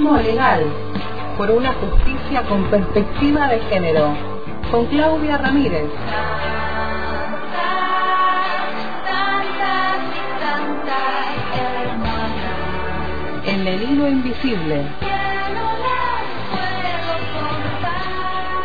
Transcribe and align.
Feminismo 0.00 0.22
legal, 0.22 0.64
por 1.36 1.50
una 1.50 1.74
justicia 1.74 2.42
con 2.48 2.64
perspectiva 2.70 3.48
de 3.48 3.60
género, 3.68 4.14
con 4.70 4.86
Claudia 4.86 5.36
Ramírez. 5.36 5.90
En 13.44 13.66
el 13.66 13.82
hilo 13.82 14.08
invisible, 14.08 14.86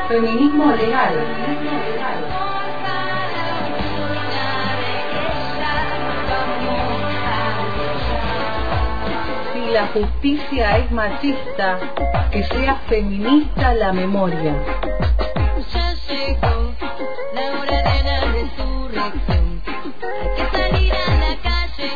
feminismo 0.08 0.72
legal. 0.72 1.14
La 9.76 9.88
justicia 9.88 10.78
es 10.78 10.90
machista, 10.90 11.78
que 12.32 12.44
sea 12.44 12.76
feminista 12.88 13.74
la 13.74 13.92
memoria. 13.92 14.56
Ya 15.74 15.94
llegó 16.08 16.72
la 17.34 17.60
hora 17.60 17.78
de 17.92 18.04
la 18.06 18.22
resurrección. 18.22 19.62
Hay 19.68 20.30
que 20.38 20.58
salir 20.58 20.94
a 20.94 21.16
la 21.20 21.36
calle. 21.44 21.90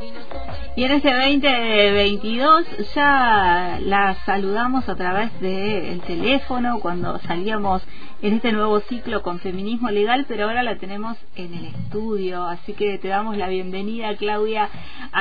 Y 0.00 0.10
no 0.10 0.20
son- 0.28 0.72
Y 0.74 0.84
en 0.84 0.90
este 0.90 1.12
2022 1.12 2.66
ya 2.96 3.78
la 3.82 4.16
saludamos 4.26 4.88
a 4.88 4.96
través 4.96 5.40
del 5.40 6.00
teléfono 6.00 6.80
cuando 6.80 7.20
salíamos 7.20 7.86
en 8.22 8.34
este 8.34 8.50
nuevo 8.50 8.80
ciclo 8.80 9.22
con 9.22 9.38
feminismo 9.38 9.90
legal, 9.90 10.24
pero 10.26 10.44
ahora 10.46 10.62
la 10.64 10.76
tenemos 10.78 11.16
en 11.36 11.54
el 11.54 11.66
estudio, 11.66 12.44
así 12.44 12.72
que 12.72 12.98
te 12.98 13.08
damos 13.08 13.36
la 13.36 13.46
bienvenida 13.48 14.16
Claudia 14.16 14.68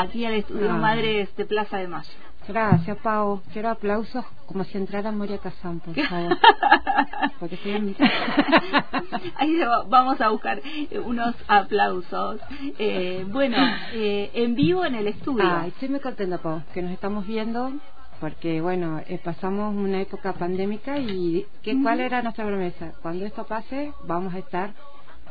aquí 0.02 0.26
al 0.26 0.34
estudio 0.36 0.72
Ah. 0.72 0.78
Madres 0.78 1.36
de 1.36 1.46
Plaza 1.46 1.78
de 1.78 1.88
Mayo. 1.88 2.10
Gracias, 2.48 2.98
Pau. 3.00 3.42
Quiero 3.52 3.70
aplausos 3.70 4.24
como 4.46 4.64
si 4.66 4.78
entrara 4.78 5.12
Moria 5.12 5.40
Kazan, 5.40 5.80
por 5.80 5.96
favor. 6.10 6.38
Porque 7.40 7.56
estoy 7.56 7.72
en... 7.72 7.96
Ahí 9.38 9.58
va- 9.60 9.84
vamos 9.90 10.22
a 10.22 10.30
buscar 10.30 10.62
eh, 10.64 11.00
unos 11.00 11.36
aplausos. 11.48 12.40
Eh, 12.78 13.26
bueno, 13.32 13.58
eh, 13.94 14.30
en 14.36 14.54
vivo 14.56 14.86
en 14.86 14.94
el 14.96 15.08
estudio. 15.08 15.44
Ah, 15.46 15.66
estoy 15.68 15.90
muy 15.90 16.00
contenta, 16.00 16.38
Pau, 16.38 16.62
que 16.74 16.82
nos 16.84 16.92
estamos 16.92 17.26
viendo. 17.26 17.72
Porque, 18.20 18.62
bueno, 18.62 19.02
eh, 19.08 19.20
pasamos 19.22 19.76
una 19.76 20.00
época 20.02 20.34
pandémica 20.34 20.98
y 21.00 21.46
¿qué, 21.64 21.76
¿cuál 21.82 22.00
era 22.00 22.22
nuestra 22.22 22.46
promesa? 22.46 22.94
Cuando 23.02 23.26
esto 23.26 23.46
pase, 23.46 23.92
vamos 24.06 24.34
a 24.34 24.40
estar 24.40 24.74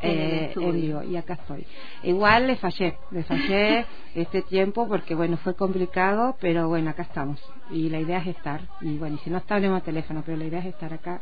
eh, 0.02 0.52
en 0.56 0.72
vivo 0.72 1.02
y 1.02 1.16
acá 1.16 1.34
estoy. 1.34 1.66
Igual 2.02 2.46
le 2.46 2.56
fallé, 2.56 2.96
le 3.10 3.22
fallé 3.24 3.86
este 4.14 4.42
tiempo 4.42 4.86
porque, 4.88 5.14
bueno, 5.14 5.36
fue 5.38 5.54
complicado, 5.54 6.36
pero 6.40 6.68
bueno, 6.68 6.90
acá 6.90 7.02
estamos. 7.02 7.40
Y 7.70 7.88
la 7.88 8.00
idea 8.00 8.18
es 8.18 8.28
estar. 8.28 8.60
Y 8.80 8.98
bueno, 8.98 9.16
y 9.16 9.18
si 9.24 9.30
no 9.30 9.38
está, 9.38 9.54
hablemos 9.56 9.82
teléfono, 9.82 10.22
pero 10.24 10.36
la 10.38 10.44
idea 10.44 10.60
es 10.60 10.66
estar 10.66 10.92
acá 10.92 11.20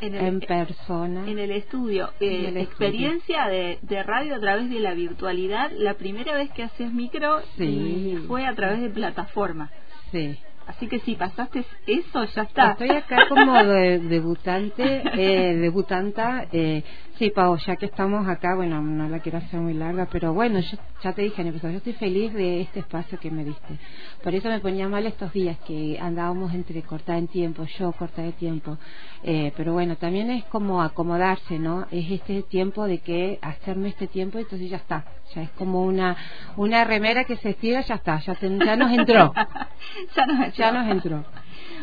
en 0.00 0.14
en 0.16 0.40
persona. 0.40 1.30
En 1.30 1.38
el 1.38 1.52
estudio, 1.52 2.10
eh, 2.18 2.26
En 2.26 2.44
el 2.46 2.56
estudio. 2.56 2.62
experiencia 2.62 3.46
de, 3.46 3.78
de 3.82 4.02
radio 4.02 4.34
a 4.34 4.40
través 4.40 4.68
de 4.68 4.80
la 4.80 4.94
virtualidad, 4.94 5.70
la 5.76 5.94
primera 5.94 6.34
vez 6.34 6.50
que 6.50 6.64
haces 6.64 6.92
micro 6.92 7.40
Sí. 7.56 7.64
y 7.64 8.16
fue 8.26 8.44
a 8.46 8.54
través 8.54 8.80
de 8.80 8.88
plataforma. 8.90 9.70
Sí. 10.10 10.36
Así 10.66 10.86
que 10.86 11.00
si 11.00 11.16
pasaste 11.16 11.64
eso, 11.86 12.24
ya 12.24 12.42
está. 12.42 12.70
Estoy 12.72 12.90
acá 12.90 13.28
como 13.28 13.52
de- 13.64 13.98
debutante, 14.08 15.02
eh, 15.16 15.54
debutanta. 15.56 16.46
Eh, 16.52 16.82
sí, 17.22 17.30
Pau, 17.30 17.56
ya 17.56 17.76
que 17.76 17.86
estamos 17.86 18.26
acá, 18.26 18.56
bueno, 18.56 18.82
no 18.82 19.08
la 19.08 19.20
quiero 19.20 19.38
hacer 19.38 19.60
muy 19.60 19.74
larga, 19.74 20.08
pero 20.10 20.34
bueno, 20.34 20.58
yo 20.58 20.76
ya 21.04 21.12
te 21.12 21.22
dije 21.22 21.40
en 21.40 21.46
el 21.48 21.54
episodio, 21.54 21.74
yo 21.74 21.78
estoy 21.78 21.92
feliz 21.92 22.32
de 22.34 22.62
este 22.62 22.80
espacio 22.80 23.16
que 23.20 23.30
me 23.30 23.44
diste. 23.44 23.78
Por 24.24 24.34
eso 24.34 24.48
me 24.48 24.58
ponía 24.58 24.88
mal 24.88 25.06
estos 25.06 25.32
días 25.32 25.56
que 25.64 25.98
andábamos 26.00 26.52
entre 26.52 26.82
cortada 26.82 27.18
en 27.18 27.28
tiempo, 27.28 27.64
yo 27.78 27.92
cortada 27.92 28.26
de 28.26 28.32
tiempo. 28.32 28.76
Eh, 29.22 29.52
pero 29.56 29.72
bueno, 29.72 29.94
también 29.96 30.30
es 30.30 30.44
como 30.46 30.82
acomodarse, 30.82 31.60
¿no? 31.60 31.86
Es 31.92 32.10
este 32.10 32.42
tiempo 32.42 32.86
de 32.86 32.98
que 32.98 33.38
hacerme 33.40 33.90
este 33.90 34.08
tiempo, 34.08 34.38
entonces 34.38 34.68
ya 34.68 34.78
está. 34.78 35.04
Ya 35.34 35.42
es 35.42 35.50
como 35.50 35.84
una 35.84 36.16
una 36.56 36.84
remera 36.84 37.22
que 37.24 37.36
se 37.36 37.50
estira, 37.50 37.82
ya 37.82 37.94
está, 37.94 38.18
ya, 38.20 38.34
te- 38.34 38.58
ya 38.58 38.74
nos 38.76 38.90
entró. 38.92 39.32
ya 40.16 40.26
nos 40.26 40.36
entró. 40.40 40.56
Ya 40.56 40.72
nos 40.72 40.88
entró. 40.90 41.24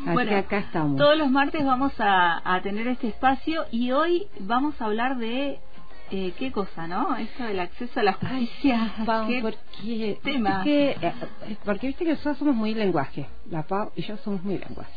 Así 0.02 0.14
Bueno, 0.14 0.36
acá 0.38 0.60
estamos. 0.60 0.98
Todos 0.98 1.18
los 1.18 1.30
martes 1.30 1.64
vamos 1.66 1.94
a, 2.00 2.42
a 2.56 2.62
tener 2.62 2.88
este 2.88 3.08
espacio 3.10 3.66
y 3.72 3.92
hoy 3.92 4.28
vamos 4.40 4.80
a 4.82 4.86
hablar 4.86 5.18
de 5.18 5.60
eh, 6.12 6.34
qué 6.38 6.52
cosa, 6.52 6.88
¿no? 6.88 7.16
Esto 7.18 7.44
del 7.44 7.60
acceso 7.60 8.00
a 8.00 8.04
la 8.04 8.14
justicia. 8.14 8.94
Pau, 9.06 9.28
¿Qué 9.28 9.42
porque, 9.42 10.20
tema? 10.24 10.64
eh, 10.66 10.96
porque 11.64 11.88
viste 11.88 12.04
que 12.06 12.12
nosotros 12.12 12.38
somos 12.40 12.56
muy 12.56 12.74
lenguaje, 12.74 13.28
la 13.50 13.64
Pau 13.64 13.92
y 13.96 14.02
yo 14.02 14.18
somos 14.18 14.44
muy 14.44 14.58
lenguaje. 14.58 14.92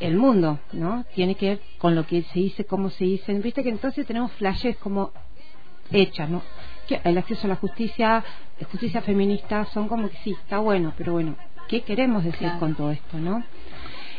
El 0.00 0.16
mundo, 0.16 0.58
¿no? 0.72 1.04
Tiene 1.14 1.34
que 1.34 1.48
ver 1.50 1.60
con 1.78 1.94
lo 1.94 2.06
que 2.06 2.22
se 2.24 2.40
dice, 2.40 2.66
cómo 2.66 2.90
se 2.90 3.04
dice. 3.04 3.32
Viste 3.38 3.62
que 3.62 3.70
entonces 3.70 4.06
tenemos 4.06 4.32
flashes 4.32 4.76
como 4.78 5.12
hechas, 5.90 6.28
¿no? 6.28 6.42
Que 6.86 7.00
el 7.04 7.16
acceso 7.16 7.46
a 7.46 7.50
la 7.50 7.56
justicia, 7.56 8.22
justicia 8.70 9.00
feminista, 9.00 9.64
son 9.66 9.88
como 9.88 10.10
que 10.10 10.16
sí, 10.18 10.32
está 10.32 10.58
bueno, 10.58 10.92
pero 10.98 11.12
bueno, 11.12 11.36
¿qué 11.68 11.82
queremos 11.82 12.24
decir 12.24 12.40
Claro. 12.40 12.58
con 12.60 12.74
todo 12.74 12.90
esto, 12.90 13.18
no? 13.18 13.42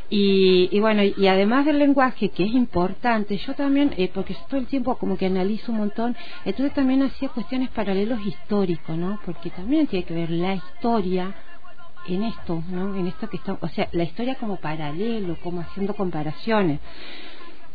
Y, 0.10 0.70
y 0.72 0.80
bueno, 0.80 1.04
y 1.04 1.28
además 1.28 1.66
del 1.66 1.80
lenguaje, 1.80 2.30
que 2.30 2.46
es 2.46 2.52
importante, 2.52 3.38
yo 3.38 3.54
también, 3.56 3.94
eh, 3.98 4.10
porque 4.14 4.38
todo 4.50 4.60
el 4.60 4.68
tiempo 4.68 4.96
como 4.98 5.18
que 5.18 5.26
analizo 5.26 5.74
un 5.74 5.80
montón, 5.80 6.16
entonces 6.46 6.74
también 6.74 7.04
hacía 7.04 7.28
cuestiones 7.30 7.70
paralelos 7.72 8.26
históricos, 8.26 8.98
¿no? 8.98 9.20
Porque 9.26 9.50
también 9.50 9.86
tiene 9.88 10.06
que 10.06 10.14
ver 10.14 10.30
la 10.30 10.56
historia 10.56 11.34
en 12.08 12.24
esto, 12.24 12.64
¿no? 12.70 12.96
En 12.96 13.08
esto 13.08 13.28
que 13.28 13.36
está, 13.36 13.58
o 13.60 13.68
sea, 13.68 13.90
la 13.92 14.04
historia 14.04 14.36
como 14.36 14.56
paralelo, 14.58 15.36
como 15.44 15.60
haciendo 15.60 15.94
comparaciones. 15.94 16.80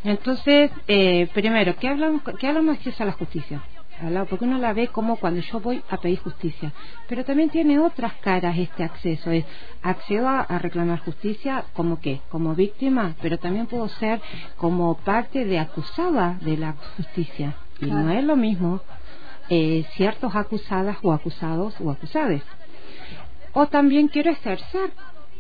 Entonces, 0.05 0.71
eh, 0.89 1.29
primero, 1.35 1.77
¿qué 1.77 1.89
hablamos, 1.89 2.23
qué 2.39 2.47
hablamos 2.47 2.75
de 2.75 2.79
acceso 2.79 3.03
a 3.03 3.07
la 3.07 3.13
justicia? 3.13 3.63
Hablamos- 4.01 4.29
Porque 4.29 4.45
uno 4.47 4.59
la 4.59 4.73
ve 4.73 4.89
como 4.89 5.17
cuando 5.17 5.41
yo 5.41 5.61
voy 5.61 5.83
a 5.89 5.97
pedir 5.99 6.19
justicia, 6.19 6.73
pero 7.09 7.25
también 7.25 7.51
tiene 7.51 7.79
otras 7.79 8.15
caras 8.15 8.57
este 8.59 8.83
acceso. 8.83 9.31
Es 9.31 9.45
accedo 9.83 10.29
a, 10.29 10.41
a 10.41 10.59
reclamar 10.59 10.99
justicia 11.01 11.65
como 11.73 12.01
qué, 12.01 12.21
como 12.29 12.55
víctima, 12.55 13.15
pero 13.23 13.39
también 13.39 13.67
puedo 13.67 13.89
ser 13.89 14.21
como 14.57 14.97
parte 14.97 15.45
de 15.45 15.59
acusada 15.59 16.37
de 16.41 16.57
la 16.57 16.75
justicia. 16.97 17.55
Y 17.81 17.87
Claro. 17.87 18.03
no 18.03 18.13
es 18.13 18.25
lo 18.25 18.37
mismo 18.37 18.81
eh, 19.49 19.85
ciertos 19.95 20.35
acusadas 20.35 20.97
o 21.03 21.13
acusados 21.13 21.75
o 21.81 21.91
acusades. 21.91 22.43
O 23.53 23.67
también 23.67 24.09
quiero 24.09 24.31
ejercer 24.31 24.91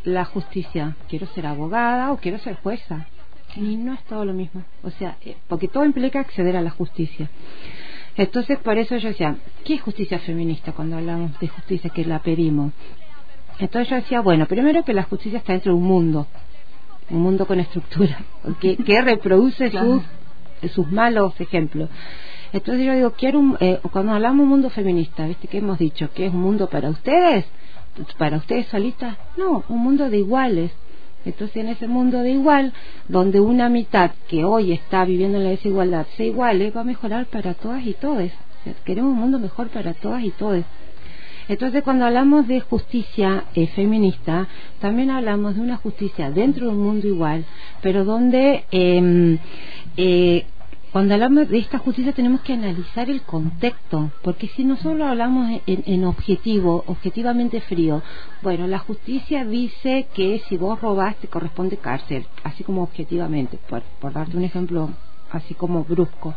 la 0.04 0.24
justicia, 0.24 0.96
quiero 1.08 1.26
ser 1.28 1.46
abogada 1.46 2.12
o 2.12 2.16
quiero 2.18 2.38
ser 2.38 2.56
jueza. 2.56 3.06
Y 3.56 3.76
no 3.76 3.94
es 3.94 4.02
todo 4.04 4.24
lo 4.24 4.32
mismo. 4.34 4.62
O 4.82 4.90
sea, 4.90 5.16
eh, 5.24 5.36
porque 5.48 5.68
todo 5.68 5.84
implica 5.84 6.20
acceder 6.20 6.56
a 6.56 6.60
la 6.62 6.70
justicia. 6.70 7.28
Entonces, 8.16 8.58
por 8.58 8.76
eso 8.78 8.96
yo 8.96 9.08
decía, 9.08 9.36
¿qué 9.64 9.74
es 9.74 9.82
justicia 9.82 10.18
feminista 10.18 10.72
cuando 10.72 10.96
hablamos 10.98 11.38
de 11.40 11.48
justicia 11.48 11.90
que 11.90 12.04
la 12.04 12.18
pedimos? 12.18 12.72
Entonces 13.58 13.88
yo 13.88 13.96
decía, 13.96 14.20
bueno, 14.20 14.46
primero 14.46 14.84
que 14.84 14.92
la 14.92 15.04
justicia 15.04 15.38
está 15.38 15.52
dentro 15.52 15.72
de 15.72 15.78
un 15.78 15.84
mundo, 15.86 16.26
un 17.10 17.20
mundo 17.22 17.46
con 17.46 17.58
estructura, 17.60 18.18
que, 18.60 18.76
que 18.76 19.00
reproduce 19.02 19.70
Claro. 19.70 20.02
sus, 20.60 20.72
sus 20.72 20.90
malos 20.92 21.40
ejemplos. 21.40 21.88
Entonces 22.52 22.84
yo 22.84 22.92
digo, 22.92 23.12
quiero 23.12 23.38
un, 23.40 23.56
eh, 23.60 23.78
cuando 23.92 24.12
hablamos 24.12 24.38
de 24.38 24.42
un 24.42 24.48
mundo 24.50 24.70
feminista, 24.70 25.26
¿viste 25.26 25.48
qué 25.48 25.58
hemos 25.58 25.78
dicho? 25.78 26.10
¿Que 26.12 26.26
es 26.26 26.34
un 26.34 26.40
mundo 26.42 26.68
para 26.68 26.90
ustedes? 26.90 27.46
¿Para 28.18 28.36
ustedes 28.36 28.66
solitas? 28.66 29.16
No, 29.38 29.64
un 29.68 29.78
mundo 29.78 30.10
de 30.10 30.18
iguales. 30.18 30.70
Entonces 31.24 31.56
en 31.56 31.68
ese 31.68 31.86
mundo 31.86 32.18
de 32.18 32.32
igual, 32.32 32.72
donde 33.08 33.40
una 33.40 33.68
mitad 33.68 34.12
que 34.28 34.44
hoy 34.44 34.72
está 34.72 35.04
viviendo 35.04 35.38
en 35.38 35.44
la 35.44 35.50
desigualdad 35.50 36.06
se 36.16 36.26
iguale, 36.26 36.70
va 36.70 36.82
a 36.82 36.84
mejorar 36.84 37.26
para 37.26 37.54
todas 37.54 37.84
y 37.86 37.94
todos. 37.94 38.30
queremos 38.84 39.12
un 39.12 39.18
mundo 39.18 39.38
mejor 39.38 39.68
para 39.68 39.94
todas 39.94 40.22
y 40.24 40.30
todos. 40.30 40.64
Entonces, 41.48 41.82
cuando 41.82 42.04
hablamos 42.04 42.46
de 42.46 42.60
justicia 42.60 43.44
eh, 43.54 43.66
feminista, 43.66 44.48
también 44.80 45.10
hablamos 45.10 45.56
de 45.56 45.60
una 45.60 45.76
justicia 45.76 46.30
dentro 46.30 46.66
de 46.66 46.72
un 46.72 46.82
mundo 46.82 47.06
igual, 47.06 47.44
pero 47.82 48.04
donde 48.04 48.64
eh, 48.70 49.38
eh, 49.96 50.46
cuando 50.92 51.14
hablamos 51.14 51.48
de 51.48 51.58
esta 51.58 51.78
justicia 51.78 52.12
tenemos 52.12 52.42
que 52.42 52.52
analizar 52.52 53.08
el 53.08 53.22
contexto, 53.22 54.10
porque 54.22 54.48
si 54.48 54.62
nosotros 54.62 55.00
hablamos 55.00 55.50
en, 55.66 55.82
en, 55.86 56.04
objetivo, 56.04 56.84
objetivamente 56.86 57.62
frío, 57.62 58.02
bueno, 58.42 58.66
la 58.66 58.78
justicia 58.78 59.46
dice 59.46 60.06
que 60.12 60.42
si 60.48 60.58
vos 60.58 60.80
robás 60.82 61.16
te 61.16 61.28
corresponde 61.28 61.78
cárcel, 61.78 62.26
así 62.44 62.62
como 62.62 62.82
objetivamente, 62.82 63.58
por, 63.70 63.82
por 64.00 64.12
darte 64.12 64.36
un 64.36 64.44
ejemplo 64.44 64.90
así 65.30 65.54
como 65.54 65.82
brusco. 65.84 66.34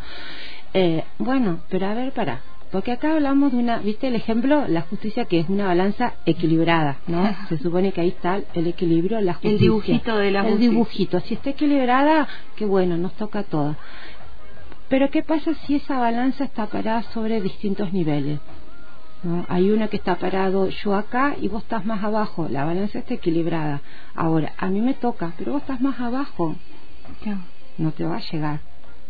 Eh, 0.74 1.04
bueno, 1.20 1.60
pero 1.70 1.88
a 1.88 1.94
ver, 1.94 2.14
para, 2.14 2.42
porque 2.72 2.94
acá 2.94 3.12
hablamos 3.12 3.52
de 3.52 3.58
una, 3.58 3.80
viste 3.80 4.08
el 4.08 4.16
ejemplo, 4.16 4.70
la 4.70 4.82
justicia 4.82 5.26
que 5.26 5.40
es 5.40 5.50
una 5.50 5.68
balanza 5.68 6.14
equilibrada, 6.26 6.98
¿no? 7.08 7.30
Se 7.50 7.58
supone 7.58 7.92
que 7.92 8.02
ahí 8.02 8.10
está 8.10 8.40
el 8.54 8.68
equilibrio, 8.68 9.20
la 9.20 9.34
justicia. 9.34 9.56
El 9.56 9.60
dibujito 9.60 10.18
de 10.18 10.32
la 10.32 10.40
El 10.40 10.46
justicia. 10.46 10.70
dibujito, 10.70 11.20
si 11.20 11.34
está 11.34 11.50
equilibrada, 11.50 12.28
qué 12.56 12.66
bueno, 12.66 12.98
nos 12.98 13.14
toca 13.14 13.40
a 13.40 13.44
todas. 13.44 13.78
Pero 14.90 15.10
¿qué 15.10 15.24
pasa 15.24 15.54
si 15.66 15.76
esa 15.76 15.98
balanza 16.00 16.44
está 16.46 16.68
parada 16.68 17.04
sobre 17.14 17.42
distintos 17.42 17.92
niveles? 17.94 18.40
¿no? 19.24 19.46
Hay 19.50 19.72
uno 19.72 19.90
que 19.90 19.98
está 19.98 20.16
parado 20.18 20.70
yo 20.70 20.94
acá 20.96 21.36
y 21.42 21.48
vos 21.48 21.64
estás 21.64 21.86
más 21.86 22.04
abajo, 22.04 22.48
la 22.50 22.66
balanza 22.66 23.00
está 23.00 23.16
equilibrada. 23.16 23.82
Ahora, 24.14 24.54
a 24.58 24.68
mí 24.70 24.82
me 24.82 24.94
toca, 24.94 25.34
pero 25.38 25.54
vos 25.54 25.62
estás 25.62 25.82
más 25.82 26.00
abajo, 26.00 26.56
no 27.78 27.92
te 27.92 28.04
va 28.06 28.18
a 28.18 28.32
llegar. 28.32 28.60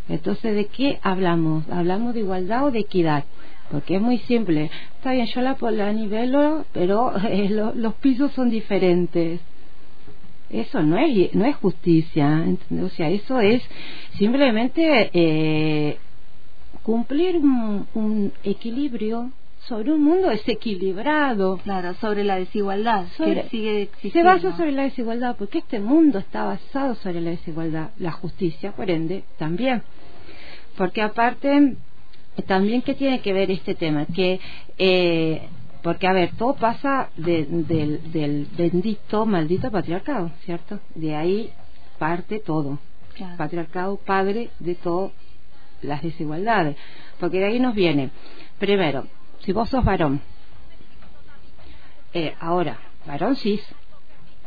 Entonces, 0.08 0.56
¿de 0.56 0.68
qué 0.68 1.00
hablamos? 1.02 1.68
¿Hablamos 1.70 2.14
de 2.14 2.22
igualdad 2.22 2.66
o 2.66 2.72
de 2.72 2.80
equidad? 2.80 3.26
Porque 3.72 3.96
es 3.96 4.02
muy 4.02 4.20
simple. 4.20 4.70
Está 4.98 5.12
bien, 5.12 5.26
yo 5.28 5.42
la, 5.42 5.58
la 5.72 5.94
nivelo, 5.94 6.66
pero 6.72 7.16
eh, 7.18 7.50
lo- 7.52 7.74
los 7.74 7.96
pisos 7.96 8.32
son 8.34 8.50
diferentes. 8.50 9.42
Eso 10.50 10.84
no 10.84 10.98
es, 10.98 11.34
no 11.34 11.46
es 11.46 11.56
justicia. 11.58 12.44
¿entendés? 12.46 12.86
O 12.92 12.96
sea, 12.96 13.10
eso 13.10 13.40
es 13.40 13.62
simplemente 14.18 15.10
eh, 15.14 15.98
cumplir 16.84 17.38
un, 17.38 17.88
un 17.94 18.32
equilibrio 18.44 19.32
sobre 19.68 19.92
un 19.94 20.04
mundo 20.04 20.30
desequilibrado. 20.30 21.58
Claro, 21.64 21.96
sobre 21.96 22.24
la 22.24 22.36
desigualdad 22.38 23.06
Sobre- 23.18 23.44
que 23.44 23.50
sigue 23.50 23.74
Se 23.74 23.82
existiendo. 23.82 24.30
basa 24.30 24.56
sobre 24.56 24.72
la 24.72 24.84
desigualdad, 24.84 25.36
porque 25.38 25.58
este 25.60 25.80
mundo 25.80 26.20
está 26.20 26.44
basado 26.46 26.94
sobre 26.96 27.22
la 27.22 27.32
desigualdad. 27.32 27.90
La 27.98 28.12
justicia, 28.12 28.72
por 28.74 28.92
ende, 28.92 29.24
también. 29.40 29.82
Porque 30.78 31.02
aparte, 31.02 31.76
también 32.46 32.82
que 32.84 32.94
tiene 32.94 33.22
que 33.22 33.34
ver 33.34 33.50
este 33.50 33.74
tema, 33.74 34.06
que 34.06 34.40
eh, 34.78 35.42
porque 35.86 36.08
a 36.08 36.14
ver, 36.14 36.32
todo 36.36 36.56
pasa 36.56 37.10
de- 37.16 37.46
del, 37.46 38.12
del 38.12 38.48
bendito, 38.58 39.28
maldito 39.28 39.70
patriarcado, 39.70 40.32
¿cierto? 40.44 40.80
De 40.96 41.16
ahí 41.16 41.52
parte 42.00 42.40
todo. 42.40 42.80
Claro. 43.14 43.38
Patriarcado, 43.38 43.98
padre 43.98 44.50
de 44.58 44.74
todas 44.74 45.12
las 45.84 46.02
desigualdades. 46.02 46.76
Porque 47.20 47.38
de 47.38 47.46
ahí 47.46 47.60
nos 47.60 47.76
viene, 47.76 48.10
primero, 48.58 49.06
si 49.42 49.52
vos 49.52 49.70
sos 49.70 49.86
varón, 49.86 50.22
eh, 52.16 52.34
ahora, 52.40 52.80
varón 53.06 53.36
cis, 53.36 53.62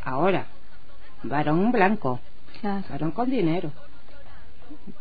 ahora, 0.04 0.46
varón 1.22 1.70
blanco, 1.70 2.18
Claro. 2.60 2.82
varón 2.90 3.12
con 3.12 3.30
dinero. 3.30 3.70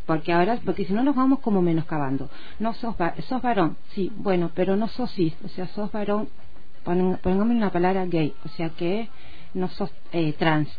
Porque 0.08 0.34
ahora, 0.34 0.60
porque 0.66 0.86
si 0.86 0.94
no 0.94 1.04
nos 1.04 1.16
vamos 1.16 1.40
como 1.42 1.62
menoscabando. 1.62 2.30
No 2.60 2.74
sos, 2.74 2.96
va- 3.00 3.14
sos 3.30 3.42
varón, 3.44 3.78
sí, 3.94 4.12
bueno, 4.18 4.50
pero 4.56 4.76
no 4.76 4.88
sos 4.88 5.12
cis, 5.14 5.36
o 5.46 5.50
sea, 5.50 5.68
sos 5.68 5.92
varón, 5.92 6.30
pon- 6.84 7.20
pongamos 7.22 7.56
una 7.56 7.72
palabra 7.72 8.06
gay, 8.08 8.34
o 8.44 8.50
sea 8.50 8.70
que 8.70 9.10
no 9.54 9.68
sos 9.70 9.92
eh, 10.14 10.34
trans. 10.34 10.70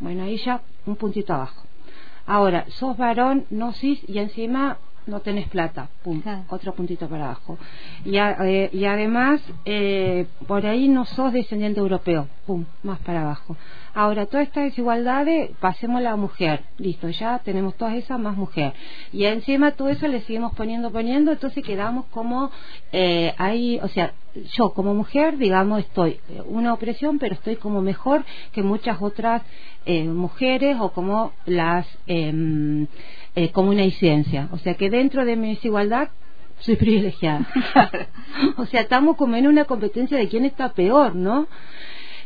Bueno, 0.00 0.22
ahí 0.24 0.36
ya 0.38 0.62
un 0.86 0.96
puntito 0.96 1.34
abajo. 1.34 1.62
Ahora, 2.26 2.66
sos 2.68 2.96
varón, 2.96 3.46
no 3.50 3.72
cis, 3.72 4.00
y 4.08 4.18
encima 4.18 4.78
no 5.06 5.20
tenés 5.20 5.48
plata, 5.48 5.88
pum, 6.02 6.22
otro 6.48 6.74
puntito 6.74 7.08
para 7.08 7.26
abajo. 7.26 7.58
Y, 8.04 8.16
a- 8.18 8.36
eh, 8.44 8.70
y 8.72 8.84
además, 8.84 9.40
eh, 9.64 10.26
por 10.46 10.66
ahí 10.66 10.88
no 10.88 11.04
sos 11.04 11.32
descendiente 11.32 11.80
europeo, 11.80 12.28
pum, 12.46 12.64
más 12.82 12.98
para 13.00 13.22
abajo. 13.22 13.56
Ahora, 13.94 14.26
toda 14.26 14.42
esta 14.42 14.62
desigualdad, 14.62 15.26
pasemos 15.60 15.98
a 15.98 16.02
la 16.02 16.16
mujer, 16.16 16.64
listo, 16.78 17.08
ya 17.10 17.38
tenemos 17.40 17.74
todas 17.76 17.94
esas 17.94 18.18
más 18.18 18.36
mujer. 18.36 18.72
Y 19.12 19.24
encima 19.24 19.72
todo 19.72 19.88
eso 19.88 20.08
le 20.08 20.20
seguimos 20.22 20.52
poniendo, 20.54 20.90
poniendo, 20.90 21.32
entonces 21.32 21.62
quedamos 21.64 22.06
como 22.06 22.50
eh, 22.92 23.34
ahí, 23.38 23.78
o 23.82 23.88
sea, 23.88 24.12
yo 24.52 24.70
como 24.70 24.94
mujer, 24.94 25.38
digamos, 25.38 25.80
estoy 25.80 26.20
eh, 26.28 26.42
una 26.46 26.72
opresión, 26.72 27.18
pero 27.18 27.34
estoy 27.34 27.56
como 27.56 27.80
mejor 27.80 28.24
que 28.52 28.62
muchas 28.62 29.00
otras 29.00 29.42
eh, 29.86 30.04
mujeres 30.04 30.76
o 30.80 30.92
como 30.92 31.32
las 31.46 31.86
em, 32.06 32.86
eh, 33.34 33.50
como 33.50 33.70
una 33.70 33.82
disidencia. 33.82 34.48
O 34.52 34.58
sea 34.58 34.74
que 34.74 34.90
dentro 34.90 35.24
de 35.24 35.36
mi 35.36 35.54
desigualdad 35.54 36.10
soy 36.60 36.76
privilegiada. 36.76 37.46
o 38.56 38.66
sea, 38.66 38.82
estamos 38.82 39.16
como 39.16 39.36
en 39.36 39.46
una 39.46 39.64
competencia 39.64 40.16
de 40.16 40.28
quién 40.28 40.44
está 40.44 40.72
peor, 40.72 41.14
¿no? 41.14 41.46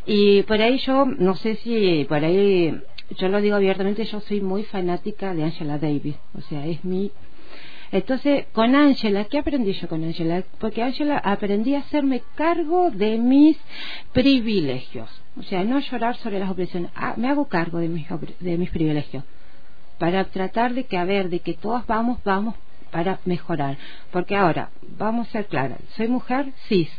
Y 0.06 0.42
por 0.44 0.60
ahí 0.60 0.78
yo, 0.78 1.04
no 1.04 1.34
sé 1.34 1.56
si 1.56 2.06
por 2.08 2.24
ahí, 2.24 2.80
yo 3.18 3.28
lo 3.28 3.40
digo 3.40 3.56
abiertamente, 3.56 4.04
yo 4.04 4.20
soy 4.20 4.40
muy 4.40 4.64
fanática 4.64 5.34
de 5.34 5.44
Angela 5.44 5.78
Davis. 5.78 6.16
O 6.34 6.40
sea, 6.42 6.66
es 6.66 6.84
mi 6.84 7.10
entonces, 7.90 8.46
con 8.52 8.74
Ángela, 8.74 9.24
¿qué 9.24 9.38
aprendí 9.38 9.72
yo 9.72 9.88
con 9.88 10.04
Ángela? 10.04 10.44
Porque 10.58 10.82
Ángela 10.82 11.18
aprendí 11.18 11.74
a 11.74 11.80
hacerme 11.80 12.22
cargo 12.34 12.90
de 12.90 13.18
mis 13.18 13.56
privilegios. 14.12 15.08
O 15.38 15.42
sea, 15.42 15.64
no 15.64 15.78
llorar 15.78 16.16
sobre 16.16 16.38
las 16.38 16.50
opresiones. 16.50 16.90
Ah, 16.94 17.14
me 17.16 17.28
hago 17.28 17.46
cargo 17.46 17.78
de 17.78 17.88
mis, 17.88 18.06
de 18.40 18.58
mis 18.58 18.70
privilegios. 18.70 19.24
Para 19.98 20.24
tratar 20.24 20.74
de 20.74 20.84
que, 20.84 20.98
a 20.98 21.04
ver, 21.04 21.28
de 21.28 21.40
que 21.40 21.54
todos 21.54 21.86
vamos, 21.86 22.18
vamos 22.24 22.54
para 22.90 23.20
mejorar. 23.24 23.76
Porque 24.10 24.36
ahora, 24.36 24.70
vamos 24.96 25.28
a 25.28 25.32
ser 25.32 25.46
claras, 25.46 25.78
soy 25.96 26.08
mujer 26.08 26.52
cis, 26.68 26.90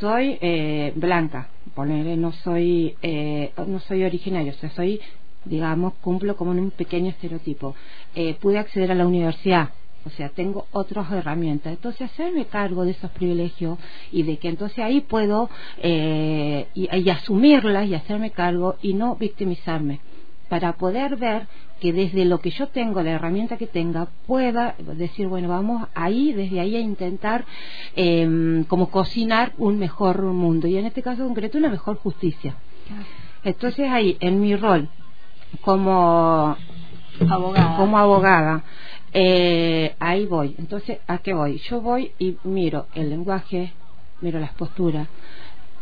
soy 0.00 0.38
eh, 0.40 0.92
blanca, 0.96 1.48
ponele, 1.74 2.16
no 2.16 2.32
soy, 2.32 2.96
eh, 3.02 3.52
no 3.66 3.80
soy 3.80 4.04
originario, 4.04 4.52
o 4.52 4.56
sea, 4.56 4.70
soy, 4.70 5.00
digamos, 5.44 5.94
cumplo 5.94 6.36
como 6.36 6.52
un 6.52 6.70
pequeño 6.70 7.10
estereotipo. 7.10 7.74
Eh, 8.14 8.34
pude 8.40 8.58
acceder 8.58 8.92
a 8.92 8.94
la 8.94 9.06
universidad, 9.06 9.70
o 10.06 10.10
sea, 10.10 10.28
tengo 10.28 10.66
otras 10.72 11.10
herramientas. 11.12 11.72
Entonces, 11.72 12.10
hacerme 12.10 12.46
cargo 12.46 12.84
de 12.84 12.92
esos 12.92 13.10
privilegios 13.10 13.78
y 14.12 14.22
de 14.22 14.36
que 14.38 14.48
entonces 14.48 14.78
ahí 14.78 15.00
puedo 15.00 15.48
eh, 15.78 16.66
y, 16.74 16.94
y 16.94 17.10
asumirlas 17.10 17.86
y 17.88 17.94
hacerme 17.94 18.30
cargo 18.30 18.76
y 18.82 18.94
no 18.94 19.16
victimizarme 19.16 20.00
para 20.48 20.74
poder 20.74 21.16
ver 21.16 21.46
que 21.80 21.92
desde 21.92 22.24
lo 22.24 22.38
que 22.38 22.50
yo 22.50 22.68
tengo, 22.68 23.02
la 23.02 23.10
herramienta 23.10 23.56
que 23.56 23.66
tenga, 23.66 24.08
pueda 24.26 24.74
decir, 24.78 25.26
bueno, 25.26 25.48
vamos 25.48 25.88
ahí, 25.94 26.32
desde 26.32 26.60
ahí 26.60 26.76
a 26.76 26.80
intentar 26.80 27.44
eh, 27.96 28.64
como 28.68 28.90
cocinar 28.90 29.52
un 29.58 29.78
mejor 29.78 30.22
mundo 30.22 30.66
y 30.66 30.76
en 30.76 30.86
este 30.86 31.02
caso 31.02 31.24
concreto 31.24 31.58
una 31.58 31.68
mejor 31.68 31.96
justicia. 31.96 32.54
Entonces 33.42 33.90
ahí, 33.90 34.16
en 34.20 34.40
mi 34.40 34.56
rol 34.56 34.88
como 35.60 36.56
Abogada. 37.30 37.76
como 37.76 37.98
abogada, 37.98 38.64
eh, 39.16 39.94
ahí 40.00 40.26
voy. 40.26 40.56
Entonces, 40.58 40.98
¿a 41.06 41.18
qué 41.18 41.32
voy? 41.32 41.58
Yo 41.58 41.80
voy 41.80 42.10
y 42.18 42.36
miro 42.42 42.88
el 42.94 43.10
lenguaje, 43.10 43.72
miro 44.20 44.40
las 44.40 44.52
posturas, 44.54 45.06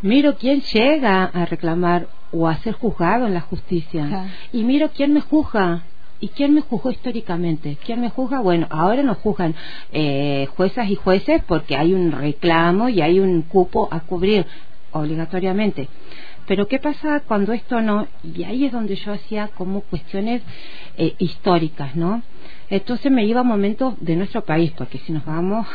miro 0.02 0.36
quién 0.36 0.60
llega 0.60 1.24
a 1.24 1.46
reclamar 1.46 2.08
o 2.30 2.46
a 2.46 2.58
ser 2.58 2.74
juzgado 2.74 3.26
en 3.26 3.34
la 3.34 3.40
justicia 3.40 4.30
y 4.52 4.62
miro 4.64 4.90
quién 4.94 5.14
me 5.14 5.20
juzga. 5.20 5.84
¿Y 6.20 6.28
quién 6.28 6.54
me 6.54 6.60
juzgó 6.60 6.92
históricamente? 6.92 7.76
¿Quién 7.84 8.00
me 8.00 8.08
juzga? 8.08 8.38
Bueno, 8.38 8.68
ahora 8.70 9.02
nos 9.02 9.18
juzgan 9.18 9.56
eh, 9.90 10.46
juezas 10.56 10.88
y 10.88 10.94
jueces 10.94 11.42
porque 11.48 11.74
hay 11.74 11.94
un 11.94 12.12
reclamo 12.12 12.88
y 12.88 13.00
hay 13.00 13.18
un 13.18 13.42
cupo 13.42 13.88
a 13.90 13.98
cubrir 13.98 14.46
obligatoriamente. 14.92 15.88
Pero 16.46 16.68
¿qué 16.68 16.78
pasa 16.78 17.24
cuando 17.26 17.52
esto 17.52 17.80
no? 17.80 18.06
Y 18.22 18.44
ahí 18.44 18.66
es 18.66 18.72
donde 18.72 18.94
yo 18.94 19.12
hacía 19.12 19.48
como 19.48 19.80
cuestiones 19.80 20.42
eh, 20.96 21.16
históricas, 21.18 21.96
¿no? 21.96 22.22
Entonces 22.72 23.12
me 23.12 23.24
iba 23.26 23.40
a 23.40 23.44
momentos 23.44 23.94
de 24.00 24.16
nuestro 24.16 24.42
país, 24.44 24.72
porque 24.76 24.98
si 24.98 25.12
nos 25.12 25.24
vamos 25.26 25.66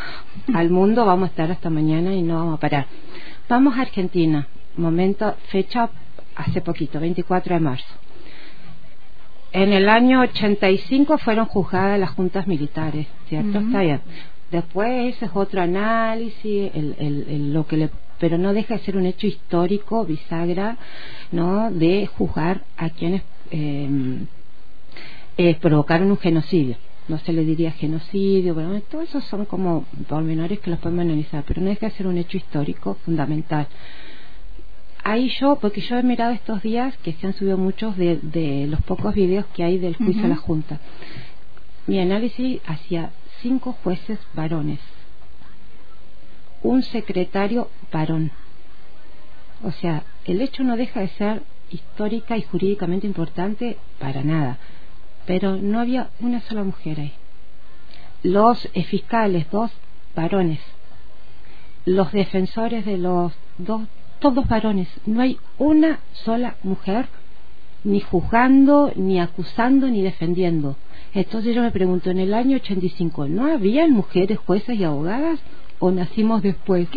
al 0.52 0.68
mundo 0.70 1.06
vamos 1.06 1.28
a 1.28 1.30
estar 1.30 1.50
hasta 1.50 1.70
mañana 1.70 2.12
y 2.14 2.22
no 2.22 2.34
vamos 2.36 2.54
a 2.56 2.60
parar. 2.60 2.86
Vamos 3.48 3.78
a 3.78 3.82
Argentina, 3.82 4.48
momento, 4.76 5.34
fecha 5.48 5.90
hace 6.34 6.60
poquito, 6.60 6.98
24 6.98 7.54
de 7.54 7.60
marzo. 7.60 7.94
En 9.52 9.72
el 9.72 9.88
año 9.88 10.20
85 10.22 11.18
fueron 11.18 11.46
juzgadas 11.46 11.98
las 12.00 12.10
juntas 12.10 12.46
militares, 12.48 13.06
¿cierto? 13.28 13.58
Ujú. 13.58 13.66
Está 13.68 13.80
bien. 13.82 14.00
Después 14.50 15.14
ese 15.14 15.26
es 15.26 15.30
otro 15.34 15.62
análisis, 15.62 16.70
el, 16.74 16.96
el- 16.98 17.26
el- 17.28 17.52
lo 17.54 17.66
que 17.66 17.76
le, 17.76 17.90
pero 18.18 18.38
no 18.38 18.52
deja 18.52 18.74
de 18.74 18.80
ser 18.80 18.96
un 18.96 19.06
hecho 19.06 19.26
histórico, 19.26 20.04
bisagra, 20.04 20.76
¿no? 21.32 21.70
De 21.70 22.06
juzgar 22.06 22.62
a 22.76 22.90
quienes 22.90 23.22
eh, 23.50 23.88
eh, 25.38 25.54
provocaron 25.54 26.10
un 26.10 26.18
genocidio. 26.18 26.76
No 27.08 27.18
se 27.18 27.32
le 27.32 27.42
diría 27.46 27.72
genocidio, 27.72 28.52
bueno, 28.52 28.78
todo 28.82 29.00
eso 29.00 29.22
son 29.22 29.46
como 29.46 29.86
pormenores 30.08 30.58
que 30.60 30.68
los 30.68 30.78
podemos 30.78 31.06
analizar, 31.06 31.42
pero 31.48 31.62
no 31.62 31.70
deja 31.70 31.88
de 31.88 31.92
ser 31.92 32.06
un 32.06 32.18
hecho 32.18 32.36
histórico 32.36 32.98
fundamental 33.06 33.66
ahí 35.08 35.30
yo, 35.40 35.56
porque 35.56 35.80
yo 35.80 35.96
he 35.96 36.02
mirado 36.02 36.32
estos 36.32 36.62
días 36.62 36.96
que 36.98 37.14
se 37.14 37.26
han 37.26 37.32
subido 37.32 37.56
muchos 37.56 37.96
de, 37.96 38.18
de 38.22 38.66
los 38.66 38.82
pocos 38.82 39.14
videos 39.14 39.46
que 39.54 39.64
hay 39.64 39.78
del 39.78 39.96
juicio 39.96 40.24
a 40.24 40.28
la. 40.28 40.36
Junta. 40.36 40.80
Mi 41.86 41.98
análisis 41.98 42.60
hacia 42.66 43.10
cinco 43.40 43.72
jueces 43.82 44.18
varones, 44.34 44.80
un 46.62 46.82
secretario 46.82 47.70
varón. 47.92 48.30
O 49.62 49.72
sea, 49.72 50.04
el 50.24 50.40
hecho 50.42 50.62
no 50.62 50.76
deja 50.76 51.00
de 51.00 51.08
ser 51.08 51.42
histórica 51.70 52.36
y 52.36 52.42
jurídicamente 52.42 53.06
importante 53.06 53.78
para 53.98 54.22
nada, 54.22 54.58
pero 55.28 55.56
no 55.56 55.78
había 55.78 56.08
una 56.20 56.40
sola 56.40 56.64
mujer 56.64 56.98
ahí. 57.00 57.12
Los 58.22 58.66
fiscales, 58.86 59.46
dos 59.50 59.70
varones, 60.16 60.58
los 61.84 62.10
defensores 62.12 62.86
de 62.86 62.96
los 62.96 63.34
dos, 63.58 63.82
todos 64.20 64.48
varones. 64.48 64.88
No 65.04 65.20
hay 65.20 65.38
una 65.58 66.00
sola 66.14 66.56
mujer 66.62 67.08
ni 67.84 68.00
juzgando, 68.00 68.90
ni 68.96 69.20
acusando, 69.20 69.88
ni 69.88 70.00
defendiendo. 70.00 70.76
Entonces 71.12 71.54
yo 71.54 71.60
me 71.60 71.72
pregunto, 71.72 72.10
en 72.10 72.20
el 72.20 72.32
año 72.32 72.56
85, 72.56 73.28
¿no 73.28 73.52
habían 73.52 73.92
mujeres 73.92 74.38
juezas 74.38 74.76
y 74.76 74.84
abogadas 74.84 75.40
o 75.78 75.90
nacimos 75.90 76.42
después? 76.42 76.88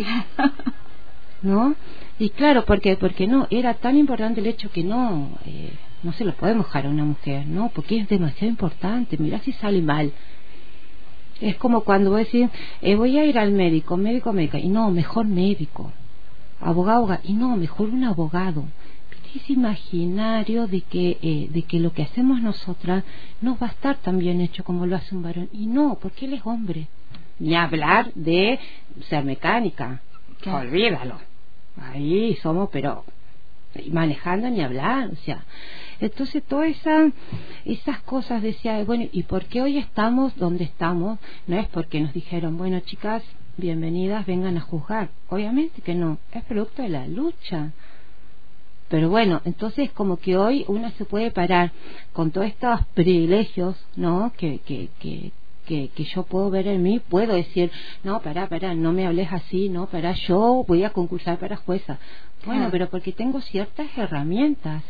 ¿No? 1.42 1.74
Y 2.18 2.30
claro, 2.30 2.64
porque 2.64 2.96
porque 2.96 3.26
no, 3.26 3.46
era 3.50 3.74
tan 3.74 3.98
importante 3.98 4.40
el 4.40 4.46
hecho 4.46 4.70
que 4.70 4.84
no 4.84 5.38
eh, 5.44 5.72
no 6.02 6.12
se 6.12 6.24
lo 6.24 6.34
podemos 6.34 6.66
dejar 6.66 6.86
a 6.86 6.90
una 6.90 7.04
mujer, 7.04 7.46
¿no? 7.46 7.70
Porque 7.70 7.98
es 7.98 8.08
demasiado 8.08 8.48
importante, 8.48 9.16
mira 9.18 9.38
si 9.40 9.52
sale 9.52 9.80
mal. 9.82 10.12
Es 11.40 11.56
como 11.56 11.82
cuando 11.82 12.10
voy 12.10 12.22
a 12.22 12.24
decir, 12.24 12.50
eh, 12.80 12.94
voy 12.94 13.18
a 13.18 13.24
ir 13.24 13.38
al 13.38 13.52
médico, 13.52 13.96
médico, 13.96 14.32
médica, 14.32 14.58
y 14.58 14.68
no, 14.68 14.90
mejor 14.90 15.26
médico, 15.26 15.92
abogado, 16.60 16.98
abogado, 16.98 17.22
y 17.24 17.32
no, 17.34 17.56
mejor 17.56 17.90
un 17.90 18.04
abogado. 18.04 18.64
Ese 19.34 19.54
imaginario 19.54 20.66
de 20.66 20.82
que, 20.82 21.16
eh, 21.22 21.48
de 21.50 21.62
que 21.62 21.80
lo 21.80 21.94
que 21.94 22.02
hacemos 22.02 22.42
nosotras 22.42 23.02
no 23.40 23.56
va 23.56 23.68
a 23.68 23.70
estar 23.70 23.96
tan 23.96 24.18
bien 24.18 24.42
hecho 24.42 24.62
como 24.62 24.84
lo 24.84 24.94
hace 24.94 25.14
un 25.14 25.22
varón. 25.22 25.48
Y 25.54 25.66
no, 25.66 25.98
porque 26.00 26.26
él 26.26 26.34
es 26.34 26.42
hombre. 26.44 26.88
Ni 27.38 27.54
hablar 27.54 28.12
de 28.14 28.60
ser 29.08 29.24
mecánica. 29.24 30.02
Claro. 30.42 30.68
Olvídalo. 30.68 31.16
Ahí 31.80 32.36
somos, 32.42 32.68
pero 32.70 33.04
manejando 33.90 34.50
ni 34.50 34.60
hablar, 34.60 35.10
o 35.12 35.16
sea, 35.24 35.44
entonces 36.02 36.42
todas 36.42 36.70
esa, 36.70 37.10
esas 37.64 38.00
cosas 38.02 38.42
decía, 38.42 38.82
bueno, 38.84 39.08
¿y 39.12 39.22
por 39.22 39.44
qué 39.44 39.62
hoy 39.62 39.78
estamos 39.78 40.36
donde 40.36 40.64
estamos? 40.64 41.18
No 41.46 41.56
es 41.56 41.68
porque 41.68 42.00
nos 42.00 42.12
dijeron, 42.12 42.58
bueno, 42.58 42.80
chicas, 42.80 43.22
bienvenidas, 43.56 44.26
vengan 44.26 44.56
a 44.56 44.60
juzgar. 44.60 45.10
Obviamente 45.28 45.80
que 45.80 45.94
no, 45.94 46.18
es 46.32 46.42
producto 46.44 46.82
de 46.82 46.88
la 46.88 47.06
lucha. 47.06 47.70
Pero 48.88 49.08
bueno, 49.10 49.40
entonces 49.44 49.92
como 49.92 50.18
que 50.18 50.36
hoy 50.36 50.64
una 50.68 50.90
se 50.90 51.04
puede 51.04 51.30
parar 51.30 51.70
con 52.12 52.30
todos 52.30 52.48
estos 52.48 52.84
privilegios, 52.94 53.76
¿no? 53.96 54.32
Que, 54.36 54.58
que, 54.58 54.88
que, 54.98 55.30
que, 55.66 55.88
que 55.88 56.04
yo 56.04 56.24
puedo 56.24 56.50
ver 56.50 56.66
en 56.66 56.82
mí, 56.82 56.98
puedo 56.98 57.34
decir, 57.34 57.70
no, 58.02 58.20
pará, 58.20 58.48
pará, 58.48 58.74
no 58.74 58.92
me 58.92 59.06
hables 59.06 59.32
así, 59.32 59.68
no, 59.68 59.86
pará, 59.86 60.12
yo 60.12 60.64
voy 60.66 60.82
a 60.84 60.90
concursar 60.90 61.38
para 61.38 61.56
jueza. 61.56 61.98
Bueno, 62.44 62.68
pero 62.72 62.90
porque 62.90 63.12
tengo 63.12 63.40
ciertas 63.40 63.86
herramientas. 63.96 64.82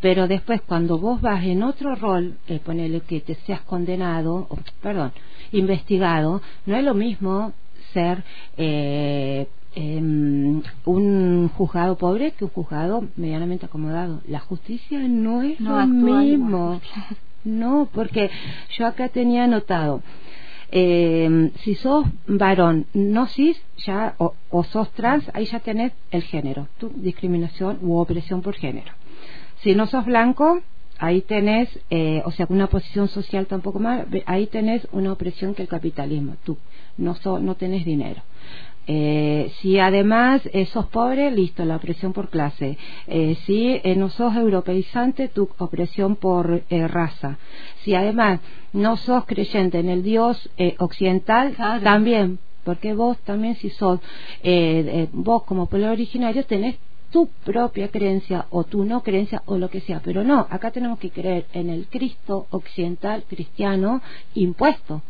Pero 0.00 0.28
después, 0.28 0.60
cuando 0.62 0.98
vos 0.98 1.20
vas 1.20 1.44
en 1.44 1.62
otro 1.62 1.94
rol, 1.96 2.38
eh, 2.46 2.60
ponele 2.64 3.00
que 3.00 3.20
te 3.20 3.34
seas 3.34 3.60
condenado, 3.62 4.46
o, 4.48 4.58
perdón, 4.80 5.12
investigado, 5.52 6.40
no 6.66 6.76
es 6.76 6.84
lo 6.84 6.94
mismo 6.94 7.52
ser 7.92 8.22
eh, 8.56 9.48
em, 9.74 10.62
un 10.84 11.48
juzgado 11.48 11.96
pobre 11.96 12.32
que 12.32 12.44
un 12.44 12.50
juzgado 12.50 13.04
medianamente 13.16 13.66
acomodado. 13.66 14.20
La 14.28 14.40
justicia 14.40 14.98
no 15.08 15.42
es 15.42 15.58
No 15.60 15.80
lo 15.80 15.86
mismo. 15.86 16.80
No, 17.44 17.88
porque 17.92 18.30
yo 18.76 18.86
acá 18.86 19.08
tenía 19.08 19.44
anotado. 19.44 20.02
eh, 20.70 21.50
si 21.62 21.74
sos 21.76 22.04
varón 22.26 22.86
no 22.92 23.26
cis 23.26 23.56
ya 23.86 24.14
o, 24.18 24.34
o 24.50 24.64
sos 24.64 24.90
trans 24.92 25.24
ahí 25.32 25.46
ya 25.46 25.60
tenés 25.60 25.92
el 26.10 26.22
género 26.22 26.68
tu 26.78 26.90
discriminación 26.94 27.78
u 27.80 27.96
opresión 27.96 28.42
por 28.42 28.54
género 28.54 28.92
si 29.62 29.74
no 29.74 29.86
sos 29.86 30.04
blanco 30.04 30.60
ahí 30.98 31.20
tenés 31.22 31.68
eh, 31.90 32.22
o 32.24 32.30
sea 32.32 32.46
una 32.48 32.66
posición 32.68 33.08
social 33.08 33.46
tampoco 33.46 33.78
más 33.78 34.06
ahí 34.26 34.46
tenés 34.46 34.86
una 34.92 35.12
opresión 35.12 35.54
que 35.54 35.62
el 35.62 35.68
capitalismo 35.68 36.36
tú 36.44 36.58
no 36.96 37.14
so- 37.16 37.38
no 37.38 37.54
tenés 37.54 37.84
dinero 37.84 38.22
eh, 38.90 39.52
si 39.60 39.78
además 39.78 40.40
eh, 40.54 40.64
sos 40.64 40.86
pobre, 40.86 41.30
listo, 41.30 41.62
la 41.66 41.76
opresión 41.76 42.14
por 42.14 42.30
clase. 42.30 42.78
Eh, 43.06 43.36
si 43.44 43.78
eh, 43.84 43.94
no 43.96 44.08
sos 44.08 44.34
europeizante, 44.34 45.28
tu 45.28 45.46
opresión 45.58 46.16
por 46.16 46.62
eh, 46.70 46.88
raza. 46.88 47.36
Si 47.82 47.94
además 47.94 48.40
no 48.72 48.96
sos 48.96 49.26
creyente 49.26 49.78
en 49.78 49.90
el 49.90 50.02
Dios 50.02 50.48
eh, 50.56 50.74
occidental, 50.78 51.52
Claro. 51.54 51.82
también, 51.82 52.38
porque 52.64 52.94
vos 52.94 53.18
también 53.24 53.56
si 53.56 53.68
sos, 53.68 54.00
vos 55.12 55.42
como 55.44 55.66
pueblo 55.66 55.90
originario 55.90 56.46
tenés 56.46 56.76
tu 57.10 57.28
propia 57.44 57.88
creencia 57.88 58.46
o 58.50 58.64
tu 58.64 58.84
no 58.84 59.02
creencia 59.02 59.42
o 59.46 59.56
lo 59.58 59.70
que 59.70 59.80
sea, 59.80 60.00
pero 60.04 60.24
no, 60.24 60.46
acá 60.50 60.70
tenemos 60.70 60.98
que 60.98 61.10
creer 61.10 61.46
en 61.52 61.70
el 61.70 61.86
Cristo 61.88 62.46
occidental 62.50 63.24
cristiano 63.28 64.02
impuesto 64.34 65.02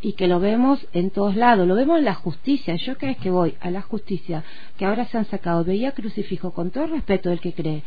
y 0.00 0.12
que 0.12 0.28
lo 0.28 0.38
vemos 0.38 0.86
en 0.92 1.10
todos 1.10 1.34
lados, 1.34 1.66
lo 1.66 1.74
vemos 1.74 1.98
en 1.98 2.04
la 2.04 2.14
justicia. 2.14 2.76
Yo 2.76 2.94
cada 2.96 3.12
vez 3.12 3.18
que 3.22 3.30
voy 3.30 3.54
a 3.60 3.70
la 3.70 3.80
justicia, 3.80 4.44
que 4.76 4.84
ahora 4.84 5.06
se 5.06 5.16
han 5.16 5.24
sacado, 5.26 5.64
veía 5.64 5.92
crucifijo 5.92 6.50
con 6.52 6.70
todo 6.70 6.84
el 6.84 6.90
respeto 6.90 7.30
del 7.30 7.40
que 7.40 7.54
cree, 7.54 7.82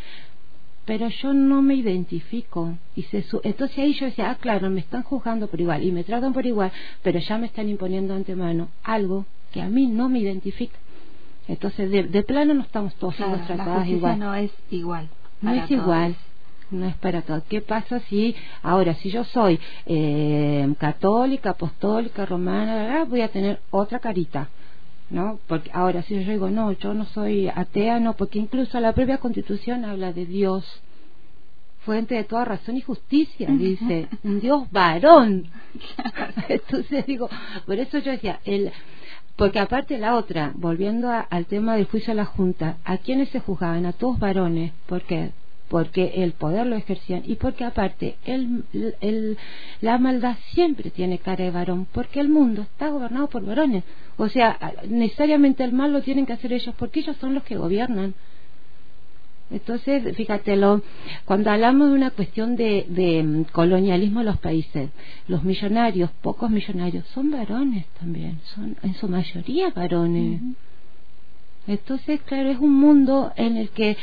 pero 0.86 1.10
yo 1.10 1.34
no 1.34 1.62
me 1.62 1.75
identifico. 1.75 2.74
Y 2.96 3.04
se 3.04 3.22
su- 3.22 3.42
Entonces 3.44 3.77
ahí 3.77 3.94
yo 3.94 4.06
decía, 4.08 4.32
ah, 4.32 4.36
claro, 4.36 4.70
me 4.72 4.80
están 4.80 5.04
juzgando 5.04 5.48
por 5.48 5.62
igual 5.62 5.84
y 5.84 5.92
me 5.92 6.04
tratan 6.04 6.34
por 6.34 6.46
igual, 6.46 6.72
pero 7.04 7.20
ya 7.20 7.38
me 7.38 7.48
están 7.48 7.70
imponiendo 7.70 8.13
antemano 8.16 8.70
algo 8.84 9.25
que 9.51 9.62
a 9.62 9.70
mí 9.70 9.86
no 9.88 10.10
me 10.10 10.20
identifica. 10.20 10.77
Entonces, 11.48 11.89
de, 11.92 12.04
de 12.04 12.24
plano 12.24 12.54
no 12.54 12.62
estamos 12.62 12.94
todos 12.96 13.16
Claro, 13.16 13.39
tratadas 13.48 13.88
igual. 13.88 14.20
no 14.20 14.36
es 14.36 14.51
igual. 14.70 15.08
No 15.42 15.51
es 15.54 15.68
todos. 15.68 15.72
igual, 15.72 16.16
no 16.72 16.86
es 16.88 16.96
para 16.98 17.22
todos. 17.22 17.44
¿Qué 17.48 17.62
pasa 17.62 18.00
si 18.01 18.36
ahora, 18.63 18.96
si 18.96 19.10
yo 19.12 19.24
soy 19.24 19.60
eh, 19.86 20.68
católica, 20.80 21.51
apostólica, 21.51 22.25
romana, 22.25 23.06
voy 23.06 23.22
a 23.22 23.30
tener 23.30 23.60
otra 23.72 24.00
carita? 24.00 24.50
¿No? 25.10 25.39
Porque 25.48 25.72
ahora, 25.74 26.01
si 26.04 26.22
yo 26.22 26.30
digo, 26.32 26.50
no, 26.50 26.74
yo 26.74 26.94
no 26.94 27.06
soy 27.06 27.48
atea, 27.48 27.98
no, 28.01 28.13
porque 28.13 28.39
incluso 28.39 28.77
la 28.82 28.92
propia 28.92 29.20
constitución 29.20 29.86
habla 29.86 30.12
de 30.12 30.25
Dios, 30.25 30.66
fuente 31.86 32.16
de 32.16 32.25
toda 32.25 32.44
razón 32.44 32.75
y 32.75 32.82
justicia, 32.82 33.48
dice, 33.50 34.10
un 34.25 34.42
Dios 34.42 34.70
varón. 34.70 35.46
Entonces 36.50 37.06
digo, 37.06 37.30
por 37.66 37.80
eso 37.80 38.00
yo 38.00 38.12
decía, 38.12 38.42
el, 38.44 38.70
porque 39.38 39.60
aparte 39.60 39.98
la 40.00 40.15
otra, 40.15 40.53
volviendo 40.56 41.10
a- 41.12 41.22
al 41.22 41.46
tema 41.48 41.75
del 41.77 41.86
juicio 41.86 42.13
a 42.13 42.15
la 42.17 42.25
Junta, 42.25 42.77
¿a 42.86 42.98
quiénes 42.98 43.29
se 43.29 43.39
juzgaban? 43.39 43.86
A 43.86 43.94
todos 43.94 44.20
varones. 44.20 44.74
¿Por 44.88 45.03
qué? 45.03 45.32
Porque 45.70 46.13
el 46.24 46.34
poder 46.34 46.65
lo 46.67 46.75
ejercían 46.77 47.24
y 47.25 47.36
porque 47.36 47.65
aparte 47.65 48.17
el, 48.25 48.63
el- 49.01 49.38
la 49.82 49.98
maldad 50.00 50.38
siempre 50.53 50.91
tiene 50.91 51.20
cara 51.20 51.46
de 51.46 51.51
varón, 51.51 51.88
porque 51.94 52.20
el 52.22 52.29
mundo 52.29 52.63
está 52.63 52.89
gobernado 52.89 53.27
por 53.29 53.46
varones. 53.46 53.84
O 54.17 54.29
sea, 54.29 54.58
necesariamente 54.89 55.63
el 55.63 55.74
mal 55.74 55.94
lo 55.94 56.01
tienen 56.01 56.25
que 56.25 56.34
hacer 56.34 56.53
ellos 56.53 56.75
porque 56.79 57.01
ellos 57.01 57.17
son 57.17 57.34
los 57.36 57.44
que 57.44 57.58
gobiernan. 57.58 58.15
Entonces, 59.50 60.16
fíjate, 60.18 60.58
lo- 60.58 60.82
cuando 61.25 61.51
hablamos 61.51 61.89
de 61.89 61.96
una 61.96 62.12
cuestión 62.12 62.56
de, 62.58 62.86
de, 62.89 63.24
mm, 63.24 63.44
colonialismo 63.54 64.20
de 64.20 64.25
los 64.25 64.38
países, 64.39 64.89
los 65.27 65.44
millonarios, 65.44 66.10
pocos 66.22 66.50
millonarios, 66.50 67.06
son 67.08 67.32
varones 67.32 67.86
también, 68.00 68.39
son 68.56 68.75
en 68.84 68.94
su 68.96 69.08
mayoría 69.08 69.70
varones. 69.70 70.42
Entonces, 71.68 72.22
claro, 72.22 72.50
es 72.50 72.60
un 72.60 72.74
mundo 72.74 73.32
en 73.36 73.58
el 73.58 73.70
que 73.70 73.98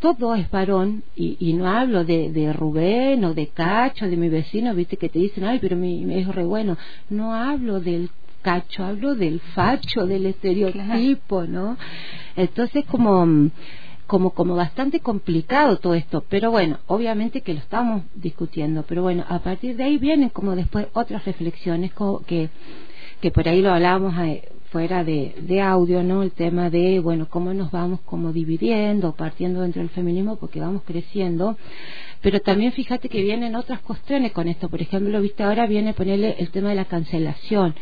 todo 0.00 0.34
es 0.34 0.50
varón, 0.50 1.02
y, 1.16 1.36
y 1.40 1.54
no 1.54 1.66
hablo 1.68 2.04
de, 2.04 2.30
de 2.30 2.52
Rubén 2.52 3.24
o 3.24 3.34
de 3.34 3.46
Cacho, 3.48 4.06
de 4.06 4.16
mi 4.16 4.28
vecino, 4.28 4.74
viste 4.74 4.96
que 4.96 5.08
te 5.08 5.18
dicen, 5.18 5.44
ay, 5.44 5.58
pero 5.60 5.76
mi, 5.76 6.04
mi 6.04 6.18
es 6.18 6.28
re 6.28 6.44
bueno. 6.44 6.76
No 7.08 7.32
hablo 7.34 7.80
del 7.80 8.10
cacho, 8.42 8.84
hablo 8.84 9.14
del 9.14 9.40
facho, 9.40 10.06
del 10.06 10.26
estereotipo, 10.26 11.44
¿no? 11.44 11.78
Entonces, 12.36 12.84
como 12.84 13.24
mm, 13.24 13.50
como 14.06 14.30
como 14.30 14.54
bastante 14.54 15.00
complicado 15.00 15.78
todo 15.78 15.94
esto, 15.94 16.24
pero 16.28 16.50
bueno, 16.50 16.78
obviamente 16.86 17.40
que 17.40 17.54
lo 17.54 17.60
estamos 17.60 18.02
discutiendo, 18.14 18.84
pero 18.86 19.02
bueno, 19.02 19.24
a 19.28 19.38
partir 19.40 19.76
de 19.76 19.84
ahí 19.84 19.98
vienen 19.98 20.28
como 20.28 20.56
después 20.56 20.86
otras 20.92 21.24
reflexiones 21.24 21.92
como 21.92 22.20
que 22.24 22.50
que 23.20 23.30
por 23.30 23.48
ahí 23.48 23.62
lo 23.62 23.72
hablábamos 23.72 24.14
eh, 24.18 24.42
fuera 24.70 25.04
de, 25.04 25.34
de 25.40 25.60
audio, 25.62 26.02
¿no? 26.02 26.22
El 26.22 26.32
tema 26.32 26.68
de, 26.68 26.98
bueno, 26.98 27.26
cómo 27.30 27.54
nos 27.54 27.70
vamos 27.70 28.00
como 28.04 28.32
dividiendo, 28.32 29.12
partiendo 29.12 29.62
dentro 29.62 29.80
del 29.80 29.90
feminismo 29.90 30.36
porque 30.36 30.60
vamos 30.60 30.82
creciendo, 30.84 31.56
pero 32.20 32.40
también 32.40 32.72
fíjate 32.72 33.08
que 33.08 33.22
vienen 33.22 33.54
otras 33.54 33.80
cuestiones 33.80 34.32
con 34.32 34.48
esto, 34.48 34.68
por 34.68 34.82
ejemplo, 34.82 35.20
viste, 35.20 35.42
ahora 35.42 35.66
viene 35.66 35.94
ponerle 35.94 36.36
el 36.38 36.50
tema 36.50 36.70
de 36.70 36.74
la 36.74 36.86
cancelación. 36.86 37.74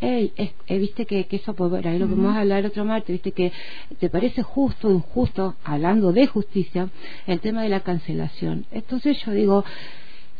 Ey, 0.00 0.32
es- 0.36 0.52
eh, 0.68 0.78
viste 0.78 1.06
que, 1.06 1.26
que 1.26 1.36
eso, 1.36 1.54
pues, 1.54 1.70
bueno, 1.70 1.88
ahí 1.90 1.98
lo 1.98 2.06
podemos 2.06 2.36
hablar 2.36 2.64
otro 2.66 2.84
martes, 2.84 3.14
viste 3.14 3.32
que 3.32 3.52
te 3.98 4.08
parece 4.10 4.42
justo 4.42 4.88
o 4.88 4.92
injusto, 4.92 5.56
hablando 5.64 6.12
de 6.12 6.26
justicia, 6.26 6.88
el 7.26 7.40
tema 7.40 7.62
de 7.62 7.68
la 7.68 7.80
cancelación. 7.80 8.66
Entonces 8.70 9.18
yo 9.24 9.32
digo, 9.32 9.64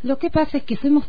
lo 0.03 0.19
que 0.19 0.31
pasa 0.31 0.59
es 0.59 0.63
que 0.65 0.77
fuimos 0.77 1.05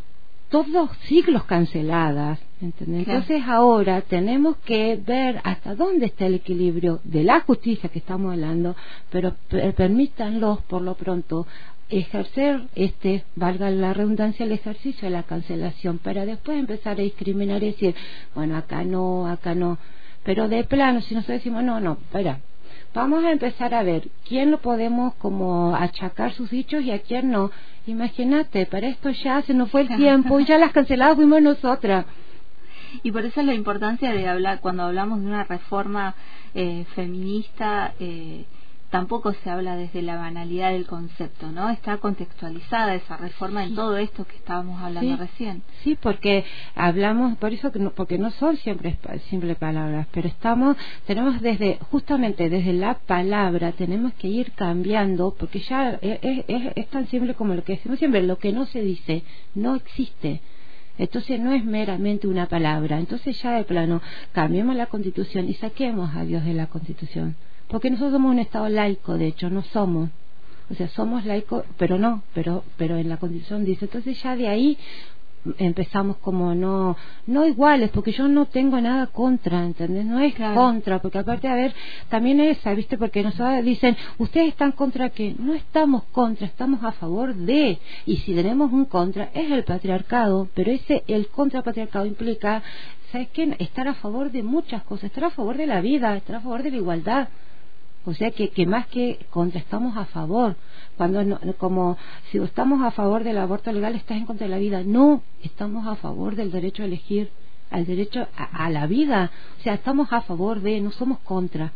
todos 0.50 0.90
siglos 1.08 1.44
canceladas, 1.44 2.38
¿entendés? 2.60 3.04
Claro. 3.04 3.20
Entonces 3.20 3.48
ahora 3.48 4.00
tenemos 4.02 4.56
que 4.64 4.96
ver 4.96 5.40
hasta 5.44 5.74
dónde 5.74 6.06
está 6.06 6.26
el 6.26 6.34
equilibrio 6.34 7.00
de 7.04 7.22
la 7.24 7.40
justicia 7.40 7.88
que 7.88 8.00
estamos 8.00 8.32
hablando, 8.32 8.74
pero 9.10 9.34
per- 9.48 9.74
permítanlos 9.74 10.60
por 10.62 10.82
lo 10.82 10.94
pronto 10.94 11.46
ejercer 11.88 12.62
este, 12.74 13.24
valga 13.34 13.70
la 13.70 13.92
redundancia, 13.94 14.44
el 14.44 14.52
ejercicio 14.52 15.08
de 15.08 15.10
la 15.10 15.22
cancelación 15.24 15.98
para 15.98 16.24
después 16.26 16.58
empezar 16.58 16.98
a 16.98 17.02
discriminar 17.02 17.62
y 17.62 17.66
decir, 17.66 17.94
bueno, 18.34 18.56
acá 18.56 18.84
no, 18.84 19.26
acá 19.26 19.54
no. 19.54 19.78
Pero 20.22 20.48
de 20.48 20.64
plano, 20.64 21.00
si 21.00 21.14
nosotros 21.14 21.38
decimos, 21.38 21.64
no, 21.64 21.80
no, 21.80 21.92
espera, 21.92 22.40
vamos 22.94 23.24
a 23.24 23.30
empezar 23.30 23.74
a 23.74 23.82
ver 23.82 24.08
quién 24.26 24.50
lo 24.50 24.58
podemos 24.58 25.14
como 25.14 25.74
achacar 25.76 26.32
sus 26.32 26.50
dichos 26.50 26.82
y 26.82 26.90
a 26.90 27.00
quién 27.00 27.30
no. 27.30 27.50
Imagínate, 27.86 28.66
para 28.66 28.88
esto 28.88 29.10
ya 29.10 29.42
se 29.42 29.54
nos 29.54 29.70
fue 29.70 29.82
el 29.82 29.96
tiempo 29.96 30.40
y 30.40 30.44
ya 30.44 30.58
las 30.58 30.72
canceladas 30.72 31.16
fuimos 31.16 31.42
nosotras. 31.42 32.06
Y 33.02 33.12
por 33.12 33.24
eso 33.24 33.40
es 33.40 33.46
la 33.46 33.54
importancia 33.54 34.12
de 34.12 34.28
hablar, 34.28 34.60
cuando 34.60 34.82
hablamos 34.82 35.20
de 35.20 35.26
una 35.26 35.44
reforma 35.44 36.14
eh, 36.54 36.84
feminista, 36.94 37.94
eh, 38.00 38.44
tampoco 38.90 39.32
se 39.32 39.50
habla 39.50 39.76
desde 39.76 40.02
la 40.02 40.16
banalidad 40.16 40.72
del 40.72 40.86
concepto, 40.86 41.50
¿no? 41.50 41.70
Está 41.70 41.98
contextualizada 41.98 42.94
esa 42.94 43.16
reforma 43.16 43.64
en 43.64 43.74
todo 43.74 43.96
esto 43.96 44.24
que 44.24 44.36
estábamos 44.36 44.82
hablando 44.82 45.16
recién. 45.16 45.62
Sí, 45.82 45.96
porque 46.00 46.44
hablamos, 46.74 47.38
por 47.38 47.52
eso 47.52 47.70
que 47.70 47.78
no, 47.78 47.90
porque 47.92 48.18
no 48.18 48.30
son 48.32 48.56
siempre 48.56 48.98
simples 49.30 49.56
palabras, 49.56 50.06
pero 50.10 50.28
estamos, 50.28 50.76
tenemos 51.06 51.40
desde, 51.40 51.78
justamente 51.90 52.50
desde 52.50 52.72
la 52.72 52.94
palabra, 52.94 53.72
tenemos 53.72 54.12
que 54.14 54.28
ir 54.28 54.52
cambiando, 54.52 55.34
porque 55.38 55.60
ya 55.60 55.98
es, 56.02 56.44
es, 56.48 56.72
es 56.74 56.86
tan 56.88 57.06
simple 57.08 57.34
como 57.34 57.54
lo 57.54 57.62
que 57.62 57.74
decimos 57.74 57.98
siempre, 57.98 58.22
lo 58.22 58.38
que 58.38 58.52
no 58.52 58.66
se 58.66 58.82
dice 58.82 59.22
no 59.54 59.76
existe. 59.76 60.40
Entonces 60.98 61.40
no 61.40 61.52
es 61.52 61.64
meramente 61.64 62.26
una 62.26 62.46
palabra. 62.46 62.98
Entonces 62.98 63.40
ya 63.40 63.52
de 63.52 63.64
plano 63.64 64.02
cambiemos 64.32 64.76
la 64.76 64.86
constitución 64.86 65.48
y 65.48 65.54
saquemos 65.54 66.14
a 66.14 66.24
Dios 66.24 66.44
de 66.44 66.52
la 66.52 66.66
constitución. 66.66 67.36
Porque 67.70 67.90
nosotros 67.90 68.12
somos 68.12 68.32
un 68.32 68.38
Estado 68.40 68.68
laico, 68.68 69.16
de 69.16 69.28
hecho, 69.28 69.48
no 69.50 69.62
somos. 69.62 70.10
O 70.70 70.74
sea, 70.74 70.88
somos 70.88 71.24
laicos, 71.24 71.64
pero 71.78 71.98
no, 71.98 72.22
pero, 72.32 72.62
pero 72.76 72.96
en 72.96 73.08
la 73.08 73.16
constitución 73.16 73.64
dice. 73.64 73.86
Entonces 73.86 74.22
ya 74.22 74.36
de 74.36 74.48
ahí 74.48 74.78
empezamos 75.58 76.18
como 76.18 76.54
no 76.54 76.96
no 77.26 77.46
iguales 77.46 77.90
porque 77.90 78.12
yo 78.12 78.28
no 78.28 78.46
tengo 78.46 78.78
nada 78.80 79.06
contra 79.06 79.64
¿entendés? 79.64 80.04
no 80.04 80.20
es 80.20 80.34
contra 80.34 80.98
porque 81.00 81.18
aparte 81.18 81.48
a 81.48 81.54
ver 81.54 81.74
también 82.10 82.40
esa 82.40 82.74
viste 82.74 82.98
porque 82.98 83.22
nos 83.22 83.34
dicen 83.64 83.96
ustedes 84.18 84.48
están 84.48 84.72
contra 84.72 85.08
que 85.08 85.34
no 85.38 85.54
estamos 85.54 86.04
contra 86.12 86.46
estamos 86.46 86.84
a 86.84 86.92
favor 86.92 87.34
de 87.34 87.78
y 88.04 88.16
si 88.18 88.34
tenemos 88.34 88.70
un 88.70 88.84
contra 88.84 89.30
es 89.32 89.50
el 89.50 89.64
patriarcado 89.64 90.46
pero 90.54 90.72
ese 90.72 91.04
el 91.06 91.28
contrapatriarcado 91.28 92.04
implica 92.04 92.62
sabes 93.10 93.28
qué 93.30 93.56
estar 93.60 93.88
a 93.88 93.94
favor 93.94 94.30
de 94.30 94.42
muchas 94.42 94.82
cosas 94.82 95.04
estar 95.04 95.24
a 95.24 95.30
favor 95.30 95.56
de 95.56 95.66
la 95.66 95.80
vida 95.80 96.14
estar 96.16 96.36
a 96.36 96.40
favor 96.40 96.62
de 96.62 96.70
la 96.70 96.76
igualdad 96.76 97.28
o 98.04 98.14
sea 98.14 98.30
que, 98.30 98.48
que 98.50 98.66
más 98.66 98.86
que 98.86 99.18
contra 99.30 99.60
estamos 99.60 99.96
a 99.96 100.06
favor. 100.06 100.56
Cuando 100.96 101.22
no, 101.24 101.38
como 101.58 101.96
si 102.30 102.38
estamos 102.38 102.82
a 102.82 102.90
favor 102.90 103.24
del 103.24 103.38
aborto 103.38 103.72
legal 103.72 103.94
estás 103.94 104.18
en 104.18 104.26
contra 104.26 104.46
de 104.46 104.50
la 104.52 104.58
vida. 104.58 104.82
No, 104.84 105.22
estamos 105.42 105.86
a 105.86 105.96
favor 105.96 106.34
del 106.34 106.50
derecho 106.50 106.82
a 106.82 106.86
elegir, 106.86 107.30
al 107.70 107.86
derecho 107.86 108.26
a, 108.36 108.64
a 108.64 108.70
la 108.70 108.86
vida. 108.86 109.30
O 109.58 109.62
sea, 109.62 109.74
estamos 109.74 110.12
a 110.12 110.22
favor 110.22 110.60
de, 110.60 110.80
no 110.80 110.90
somos 110.92 111.18
contra. 111.20 111.72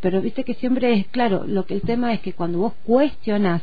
Pero 0.00 0.20
viste 0.20 0.44
que 0.44 0.54
siempre 0.54 0.92
es 0.94 1.06
claro, 1.08 1.44
lo 1.46 1.66
que 1.66 1.74
el 1.74 1.82
tema 1.82 2.12
es 2.12 2.20
que 2.20 2.32
cuando 2.32 2.58
vos 2.58 2.74
cuestionas 2.84 3.62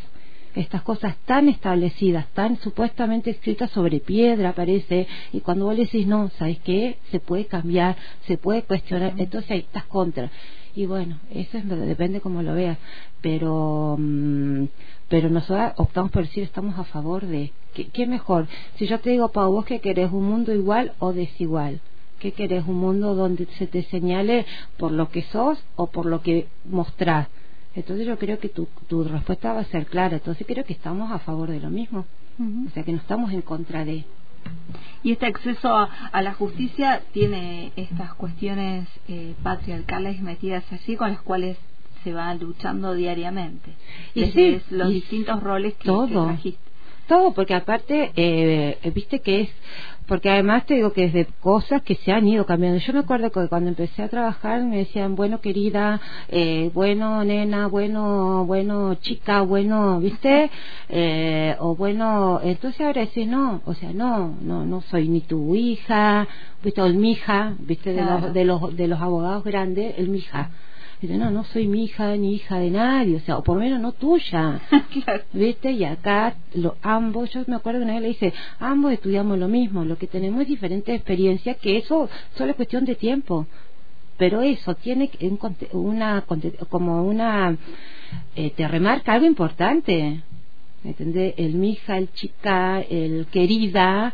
estas 0.56 0.82
cosas 0.82 1.16
tan 1.26 1.50
establecidas, 1.50 2.28
tan 2.34 2.58
supuestamente 2.60 3.30
escritas 3.30 3.72
sobre 3.72 4.00
piedra, 4.00 4.54
parece, 4.54 5.08
y 5.34 5.42
cuando 5.42 5.66
vos 5.66 5.76
le 5.76 5.84
decís, 5.84 6.08
no, 6.08 6.30
¿sabes 6.38 6.60
qué? 6.60 6.98
Se 7.12 7.20
puede 7.20 7.46
cambiar, 7.46 7.96
se 8.26 8.38
puede 8.38 8.64
cuestionar, 8.64 9.14
entonces 9.18 9.52
ahí 9.52 9.60
estás 9.60 9.86
contra 9.86 10.32
y 10.76 10.86
bueno, 10.86 11.20
eso 11.34 11.58
es, 11.58 11.68
depende 11.70 12.20
como 12.20 12.44
lo 12.44 12.54
veas, 12.54 12.78
pero 13.22 13.96
mm, 13.98 14.66
pero 15.08 15.30
nosotros 15.30 15.74
optamos 15.78 16.12
por 16.12 16.24
decir 16.24 16.44
estamos 16.44 16.78
a 16.78 16.84
favor 16.84 17.26
de 17.26 17.52
¿qué, 17.74 18.08
mejor? 18.08 18.48
Si 18.78 18.88
yo 18.88 19.00
te 19.00 19.12
digo, 19.12 19.30
Pau, 19.30 19.52
vos 19.52 19.66
que 19.66 19.80
querés 19.80 20.12
un 20.12 20.26
mundo 20.26 20.54
igual 20.54 20.94
o 21.00 21.14
desigual, 21.14 21.80
¿qué 22.20 22.32
querés? 22.32 22.66
¿Un 22.68 22.76
mundo 22.76 23.16
donde 23.16 23.48
se 23.58 23.68
te 23.68 23.84
señale 23.84 24.46
por 24.78 24.92
lo 24.92 25.10
que 25.10 25.22
sos 25.24 25.64
o 25.76 25.88
por 25.88 26.06
lo 26.06 26.22
que 26.22 26.48
mostrás? 26.66 27.28
Entonces 27.76 28.08
yo 28.08 28.18
creo 28.18 28.40
que 28.40 28.50
tu, 28.50 28.68
tu 28.88 29.04
respuesta 29.04 29.54
va 29.54 29.62
a 29.62 29.66
ser 29.66 29.86
clara, 29.86 30.16
entonces 30.16 30.48
creo 30.48 30.64
que 30.64 30.74
estamos 30.74 31.12
a 31.12 31.20
favor 31.20 31.50
de 31.50 31.60
lo 31.60 31.70
mismo, 31.70 32.06
o 32.40 32.70
sea 32.72 32.84
que 32.84 32.92
no 32.92 33.00
estamos 33.00 33.32
en 33.32 33.42
contra 33.42 33.84
de. 33.84 34.06
Y 35.04 35.12
este 35.12 35.26
acceso 35.26 35.76
a, 35.76 36.22
la 36.22 36.34
justicia 36.34 37.02
tiene 37.12 37.72
estas 37.76 38.14
cuestiones 38.14 38.88
eh, 39.08 39.34
patriarcales 39.44 40.22
metidas 40.22 40.64
allí 40.72 40.96
con 40.96 41.10
las 41.10 41.22
cuales 41.22 41.58
se 42.04 42.14
va 42.14 42.34
luchando 42.36 42.94
diariamente. 42.94 43.72
Y 44.14 44.26
sí, 44.28 44.62
los 44.70 44.90
distintos 44.90 45.42
roles 45.42 45.74
que, 45.76 45.86
todo, 45.86 46.26
trajiste. 46.26 46.66
Todo, 47.08 47.34
porque 47.34 47.54
aparte, 47.54 48.12
eh, 48.16 48.92
viste 48.94 49.20
que 49.20 49.42
es 49.42 49.50
porque 50.08 50.30
además 50.30 50.66
te 50.66 50.76
digo 50.76 50.94
que 50.94 51.06
es 51.06 51.14
de 51.14 51.26
cosas 51.26 51.82
que 51.82 51.96
se 51.96 52.12
han 52.12 52.28
ido 52.28 52.46
cambiando. 52.46 52.80
Yo 52.80 52.94
me 52.94 53.00
acuerdo 53.00 53.32
que 53.32 53.48
cuando 53.48 53.70
empecé 53.70 54.04
a 54.04 54.08
trabajar 54.08 54.64
me 54.64 54.78
decían, 54.78 55.16
bueno, 55.16 55.42
querida, 55.42 56.00
eh, 56.30 56.70
bueno, 56.74 57.24
nena, 57.24 57.68
bueno, 57.68 58.46
bueno, 58.46 58.96
chica, 58.96 59.42
bueno, 59.42 60.00
¿viste? 60.00 60.52
Eh, 60.90 61.56
o 61.60 61.76
bueno, 61.76 62.40
entonces 62.44 62.82
ahora 62.82 63.02
decís, 63.02 63.28
no, 63.28 63.62
o 63.66 63.74
sea, 63.74 63.94
no, 63.94 64.36
no, 64.42 64.66
no 64.66 64.82
soy 64.82 65.10
ni 65.10 65.22
tu 65.22 65.56
hija, 65.56 66.28
¿viste? 66.64 66.82
O 66.82 66.86
el 66.86 66.96
mija, 66.96 67.56
¿viste? 67.60 67.94
De, 67.94 68.04
los, 68.04 68.34
de, 68.34 68.46
los, 68.46 68.76
de 68.76 68.88
los 68.88 69.02
abogados 69.02 69.44
grandes, 69.44 69.96
el 69.98 70.10
mija 70.10 70.52
Dice, 71.02 71.18
no, 71.18 71.30
no 71.30 71.44
soy 71.46 71.68
mi 71.68 71.84
hija 71.84 72.16
ni 72.16 72.36
hija 72.36 72.58
de 72.58 72.72
nadie, 72.72 73.18
o 73.18 73.20
sea, 73.20 73.38
o 73.38 73.44
por 73.44 73.58
lo 73.58 73.64
menos 73.64 73.80
no 73.80 73.92
tuya. 73.92 74.62
¿Viste? 75.34 75.72
Y 75.72 75.84
acá 75.84 76.36
lo, 76.54 76.78
ambos, 76.82 77.32
yo 77.32 77.44
me 77.48 77.56
acuerdo 77.56 77.80
que 77.80 77.84
una 77.84 77.94
vez 77.94 78.02
le 78.02 78.08
dije, 78.10 78.34
ambos 78.60 78.94
estudiamos 78.94 79.38
lo 79.38 79.48
mismo, 79.48 79.84
lo 79.84 79.98
que 79.98 80.08
tenemos 80.08 80.42
es 80.42 80.48
diferente 80.48 80.94
experiencia, 80.94 81.56
que 81.56 81.78
eso 81.78 82.10
solo 82.36 82.52
es 82.52 82.56
cuestión 82.56 82.86
de 82.86 82.96
tiempo. 82.96 83.46
Pero 84.18 84.42
eso 84.42 84.76
tiene 84.76 85.10
una, 85.74 86.24
como 86.70 87.04
una, 87.04 87.58
eh, 88.36 88.52
te 88.52 88.68
remarca 88.68 89.14
algo 89.14 89.26
importante. 89.26 90.22
¿Entendés? 90.86 91.34
El 91.38 91.56
mija, 91.56 91.98
el 91.98 92.12
chica, 92.14 92.80
el 92.80 93.26
querida, 93.32 94.14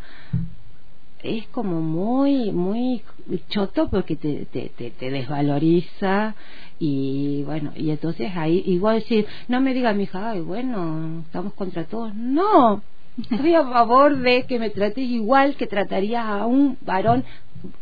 es 1.24 1.48
como 1.48 1.82
muy, 1.82 2.52
muy 2.52 3.04
choto 3.50 3.90
porque 3.90 4.16
te, 4.16 4.46
te, 4.46 4.70
te, 4.70 5.12
desvaloriza 5.12 6.36
y 6.80 7.44
bueno, 7.44 7.72
y 7.76 7.92
entonces 7.92 8.32
ahí 8.36 8.64
igual 8.66 9.00
decir, 9.00 9.28
no 9.48 9.62
me 9.62 9.74
diga 9.74 9.94
mi 9.94 10.04
hija, 10.04 10.32
ay, 10.32 10.42
bueno, 10.42 11.22
estamos 11.26 11.54
contra 11.54 11.86
todos. 11.86 12.16
No, 12.16 12.82
estoy 13.30 13.54
a 13.54 13.64
favor 13.64 14.18
de 14.18 14.44
que 14.44 14.60
me 14.60 14.70
trates 14.70 15.06
igual 15.06 15.56
que 15.56 15.68
tratarías 15.68 16.26
a 16.26 16.46
un 16.46 16.78
varón 16.82 17.24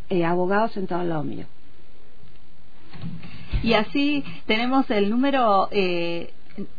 eh, 0.09 0.25
abogado 0.25 0.67
sentado 0.69 1.01
al 1.01 1.09
lado 1.09 1.23
mío. 1.23 1.45
Y 3.63 3.73
así 3.73 4.23
tenemos 4.45 4.89
el 4.89 5.09
número 5.09 5.67
eh, 5.71 6.31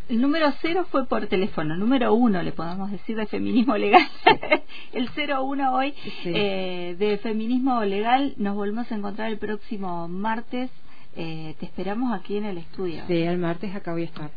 el 0.09 0.21
número 0.21 0.53
cero 0.61 0.87
fue 0.91 1.07
por 1.07 1.27
teléfono, 1.27 1.77
número 1.77 2.15
uno 2.15 2.43
le 2.43 2.53
podemos 2.53 2.91
decir 2.91 3.17
de 3.17 3.27
feminismo 3.27 3.77
legal. 3.77 4.07
el 4.93 5.09
cero 5.15 5.45
uno 5.45 5.75
hoy 5.75 5.95
eh, 6.25 6.97
de 6.99 7.19
feminismo 7.19 7.83
legal 7.85 8.35
nos 8.37 8.55
volvemos 8.55 8.91
a 8.91 8.95
encontrar 8.95 9.31
el 9.31 9.39
próximo 9.39 10.09
martes. 10.09 10.71
Eh, 11.17 11.55
te 11.59 11.67
esperamos 11.67 12.19
aquí 12.19 12.37
en 12.37 12.45
el 12.45 12.59
estudio. 12.59 13.03
Sí, 13.09 13.23
el 13.23 13.39
martes 13.39 13.75
acá 13.75 13.93
voy 13.93 14.03
a 14.03 14.07
estar. 14.07 14.31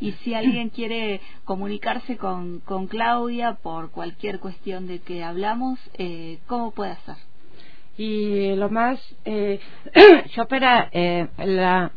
Y 0.00 0.12
si 0.12 0.34
alguien 0.34 0.68
quiere 0.70 1.20
comunicarse 1.44 2.16
con, 2.16 2.60
con 2.60 2.86
Claudia 2.86 3.54
por 3.54 3.90
cualquier 3.90 4.38
cuestión 4.38 4.86
de 4.86 5.00
que 5.00 5.24
hablamos, 5.24 5.78
eh, 5.94 6.38
¿cómo 6.46 6.70
puede 6.70 6.92
hacer? 6.92 7.16
Y 7.96 8.54
lo 8.54 8.70
más, 8.70 9.00
eh, 9.24 9.58
yo 10.36 10.46
para 10.46 10.88
eh, 10.92 11.26
la 11.38 11.90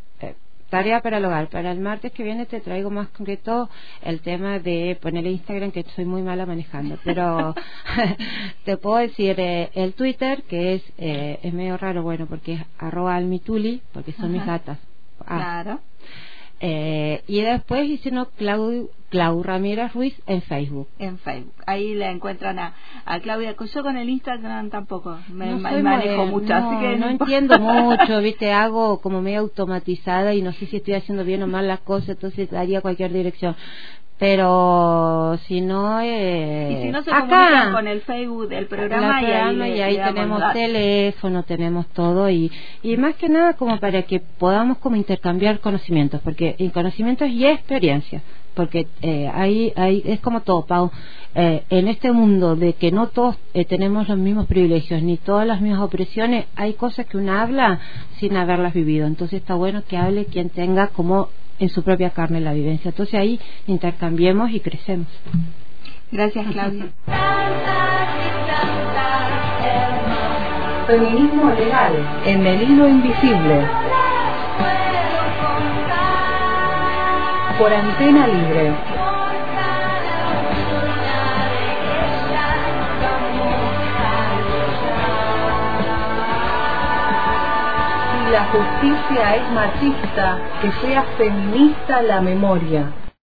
tarea 0.71 1.01
para 1.01 1.17
el 1.17 1.25
hogar. 1.25 1.49
Para 1.49 1.71
el 1.71 1.79
martes 1.79 2.11
que 2.13 2.23
viene 2.23 2.47
te 2.47 2.61
traigo 2.61 2.89
más 2.89 3.09
concreto 3.09 3.69
el 4.01 4.21
tema 4.21 4.57
de 4.57 4.97
poner 4.99 5.27
el 5.27 5.33
Instagram, 5.33 5.71
que 5.71 5.83
soy 5.95 6.05
muy 6.05 6.23
mala 6.23 6.47
manejando. 6.47 6.97
Pero 7.03 7.53
te 8.65 8.77
puedo 8.77 8.97
decir 8.97 9.39
eh, 9.39 9.69
el 9.75 9.93
Twitter, 9.93 10.41
que 10.43 10.75
es 10.75 10.83
eh, 10.97 11.39
es 11.43 11.53
medio 11.53 11.77
raro, 11.77 12.01
bueno, 12.01 12.25
porque 12.25 12.53
es 12.53 12.61
arroba 12.79 13.15
almituli, 13.15 13.83
porque 13.93 14.13
son 14.13 14.31
mis 14.31 14.45
gatas. 14.45 14.79
Ah. 15.19 15.37
Claro. 15.37 15.79
Eh, 16.63 17.23
y 17.27 17.41
después, 17.41 17.89
no, 18.11 18.27
Clau, 18.29 18.89
Clau 19.09 19.43
Ramírez 19.43 19.93
Ruiz 19.93 20.15
en 20.27 20.43
Facebook. 20.43 20.87
En 20.99 21.17
Facebook. 21.17 21.55
Ahí 21.65 21.95
la 21.95 22.11
encuentran 22.11 22.59
a, 22.59 22.75
a 23.05 23.19
Claudia. 23.19 23.55
Yo 23.73 23.83
con 23.83 23.97
el 23.97 24.09
Instagram 24.09 24.69
tampoco 24.69 25.17
me, 25.29 25.55
manejo 25.55 26.25
mucho, 26.25 26.53
así 26.53 26.79
que 26.79 26.97
no, 26.97 27.09
entiendo 27.09 27.59
mucho, 27.59 28.19
viste, 28.19 28.51
hago 28.51 29.01
como 29.01 29.21
medio 29.21 29.39
automatizada 29.39 30.33
y 30.33 30.41
no 30.41 30.51
sé 30.53 30.65
si 30.65 30.77
estoy 30.77 30.95
haciendo 30.95 31.23
bien 31.23 31.43
o 31.43 31.47
mal 31.47 31.67
las 31.67 31.81
cosas, 31.81 32.09
entonces 32.09 32.49
daría 32.49 32.81
cualquier 32.81 33.11
dirección. 33.11 33.55
Pero 34.17 35.39
si 35.47 35.61
no 35.61 35.99
eh, 35.99 36.77
y 36.77 36.83
si 36.83 36.91
no 36.91 37.01
se 37.01 37.11
acá 37.11 37.71
con 37.71 37.87
el 37.87 38.01
Facebook 38.01 38.49
del 38.49 38.67
programa, 38.67 39.19
y 39.19 39.25
ahí, 39.25 39.77
y 39.77 39.81
ahí 39.81 39.97
tenemos 39.97 40.53
teléfono 40.53 41.41
tenemos 41.41 41.87
todo 41.87 42.29
y 42.29 42.51
y 42.83 42.97
más 42.97 43.15
que 43.15 43.29
nada 43.29 43.53
como 43.53 43.79
para 43.79 44.03
que 44.03 44.19
podamos 44.19 44.77
como 44.77 44.95
intercambiar 44.95 45.59
conocimientos 45.59 46.21
porque 46.21 46.55
conocimientos 46.71 47.29
y 47.29 47.47
experiencias 47.47 48.21
porque 48.53 48.87
eh, 49.01 49.29
ahí, 49.33 49.73
ahí 49.75 50.03
es 50.05 50.19
como 50.19 50.41
todo, 50.41 50.65
Pau. 50.65 50.91
Eh, 51.33 51.63
en 51.69 51.87
este 51.87 52.11
mundo 52.11 52.57
de 52.57 52.73
que 52.73 52.91
no 52.91 53.07
todos 53.07 53.37
eh, 53.53 53.63
tenemos 53.63 54.09
los 54.09 54.17
mismos 54.17 54.47
privilegios 54.47 55.01
ni 55.01 55.15
todas 55.17 55.47
las 55.47 55.61
mismas 55.61 55.81
opresiones, 55.81 56.45
hay 56.55 56.73
cosas 56.73 57.05
que 57.05 57.17
uno 57.17 57.33
habla 57.33 57.79
sin 58.19 58.35
haberlas 58.35 58.73
vivido. 58.73 59.07
Entonces 59.07 59.39
está 59.39 59.55
bueno 59.55 59.83
que 59.87 59.97
hable 59.97 60.25
quien 60.25 60.49
tenga 60.49 60.87
como 60.87 61.29
en 61.59 61.69
su 61.69 61.83
propia 61.83 62.09
carne 62.09 62.41
la 62.41 62.53
vivencia. 62.53 62.89
Entonces 62.89 63.15
ahí 63.15 63.39
intercambiemos 63.67 64.51
y 64.51 64.59
crecemos. 64.59 65.07
Gracias, 66.11 66.45
Claudia. 66.51 66.91
Feminismo 70.87 71.51
legal 71.51 71.93
en 72.25 72.45
el 72.45 72.63
hilo 72.63 72.89
invisible. 72.89 73.80
Por 77.61 77.71
antena 77.71 78.25
libre. 78.25 78.73
Si 88.09 88.31
la 88.31 88.45
justicia 88.45 89.35
es 89.35 89.51
machista, 89.51 90.39
que 90.59 90.71
sea 90.81 91.03
feminista 91.19 92.01
la 92.01 92.19
memoria. 92.19 93.10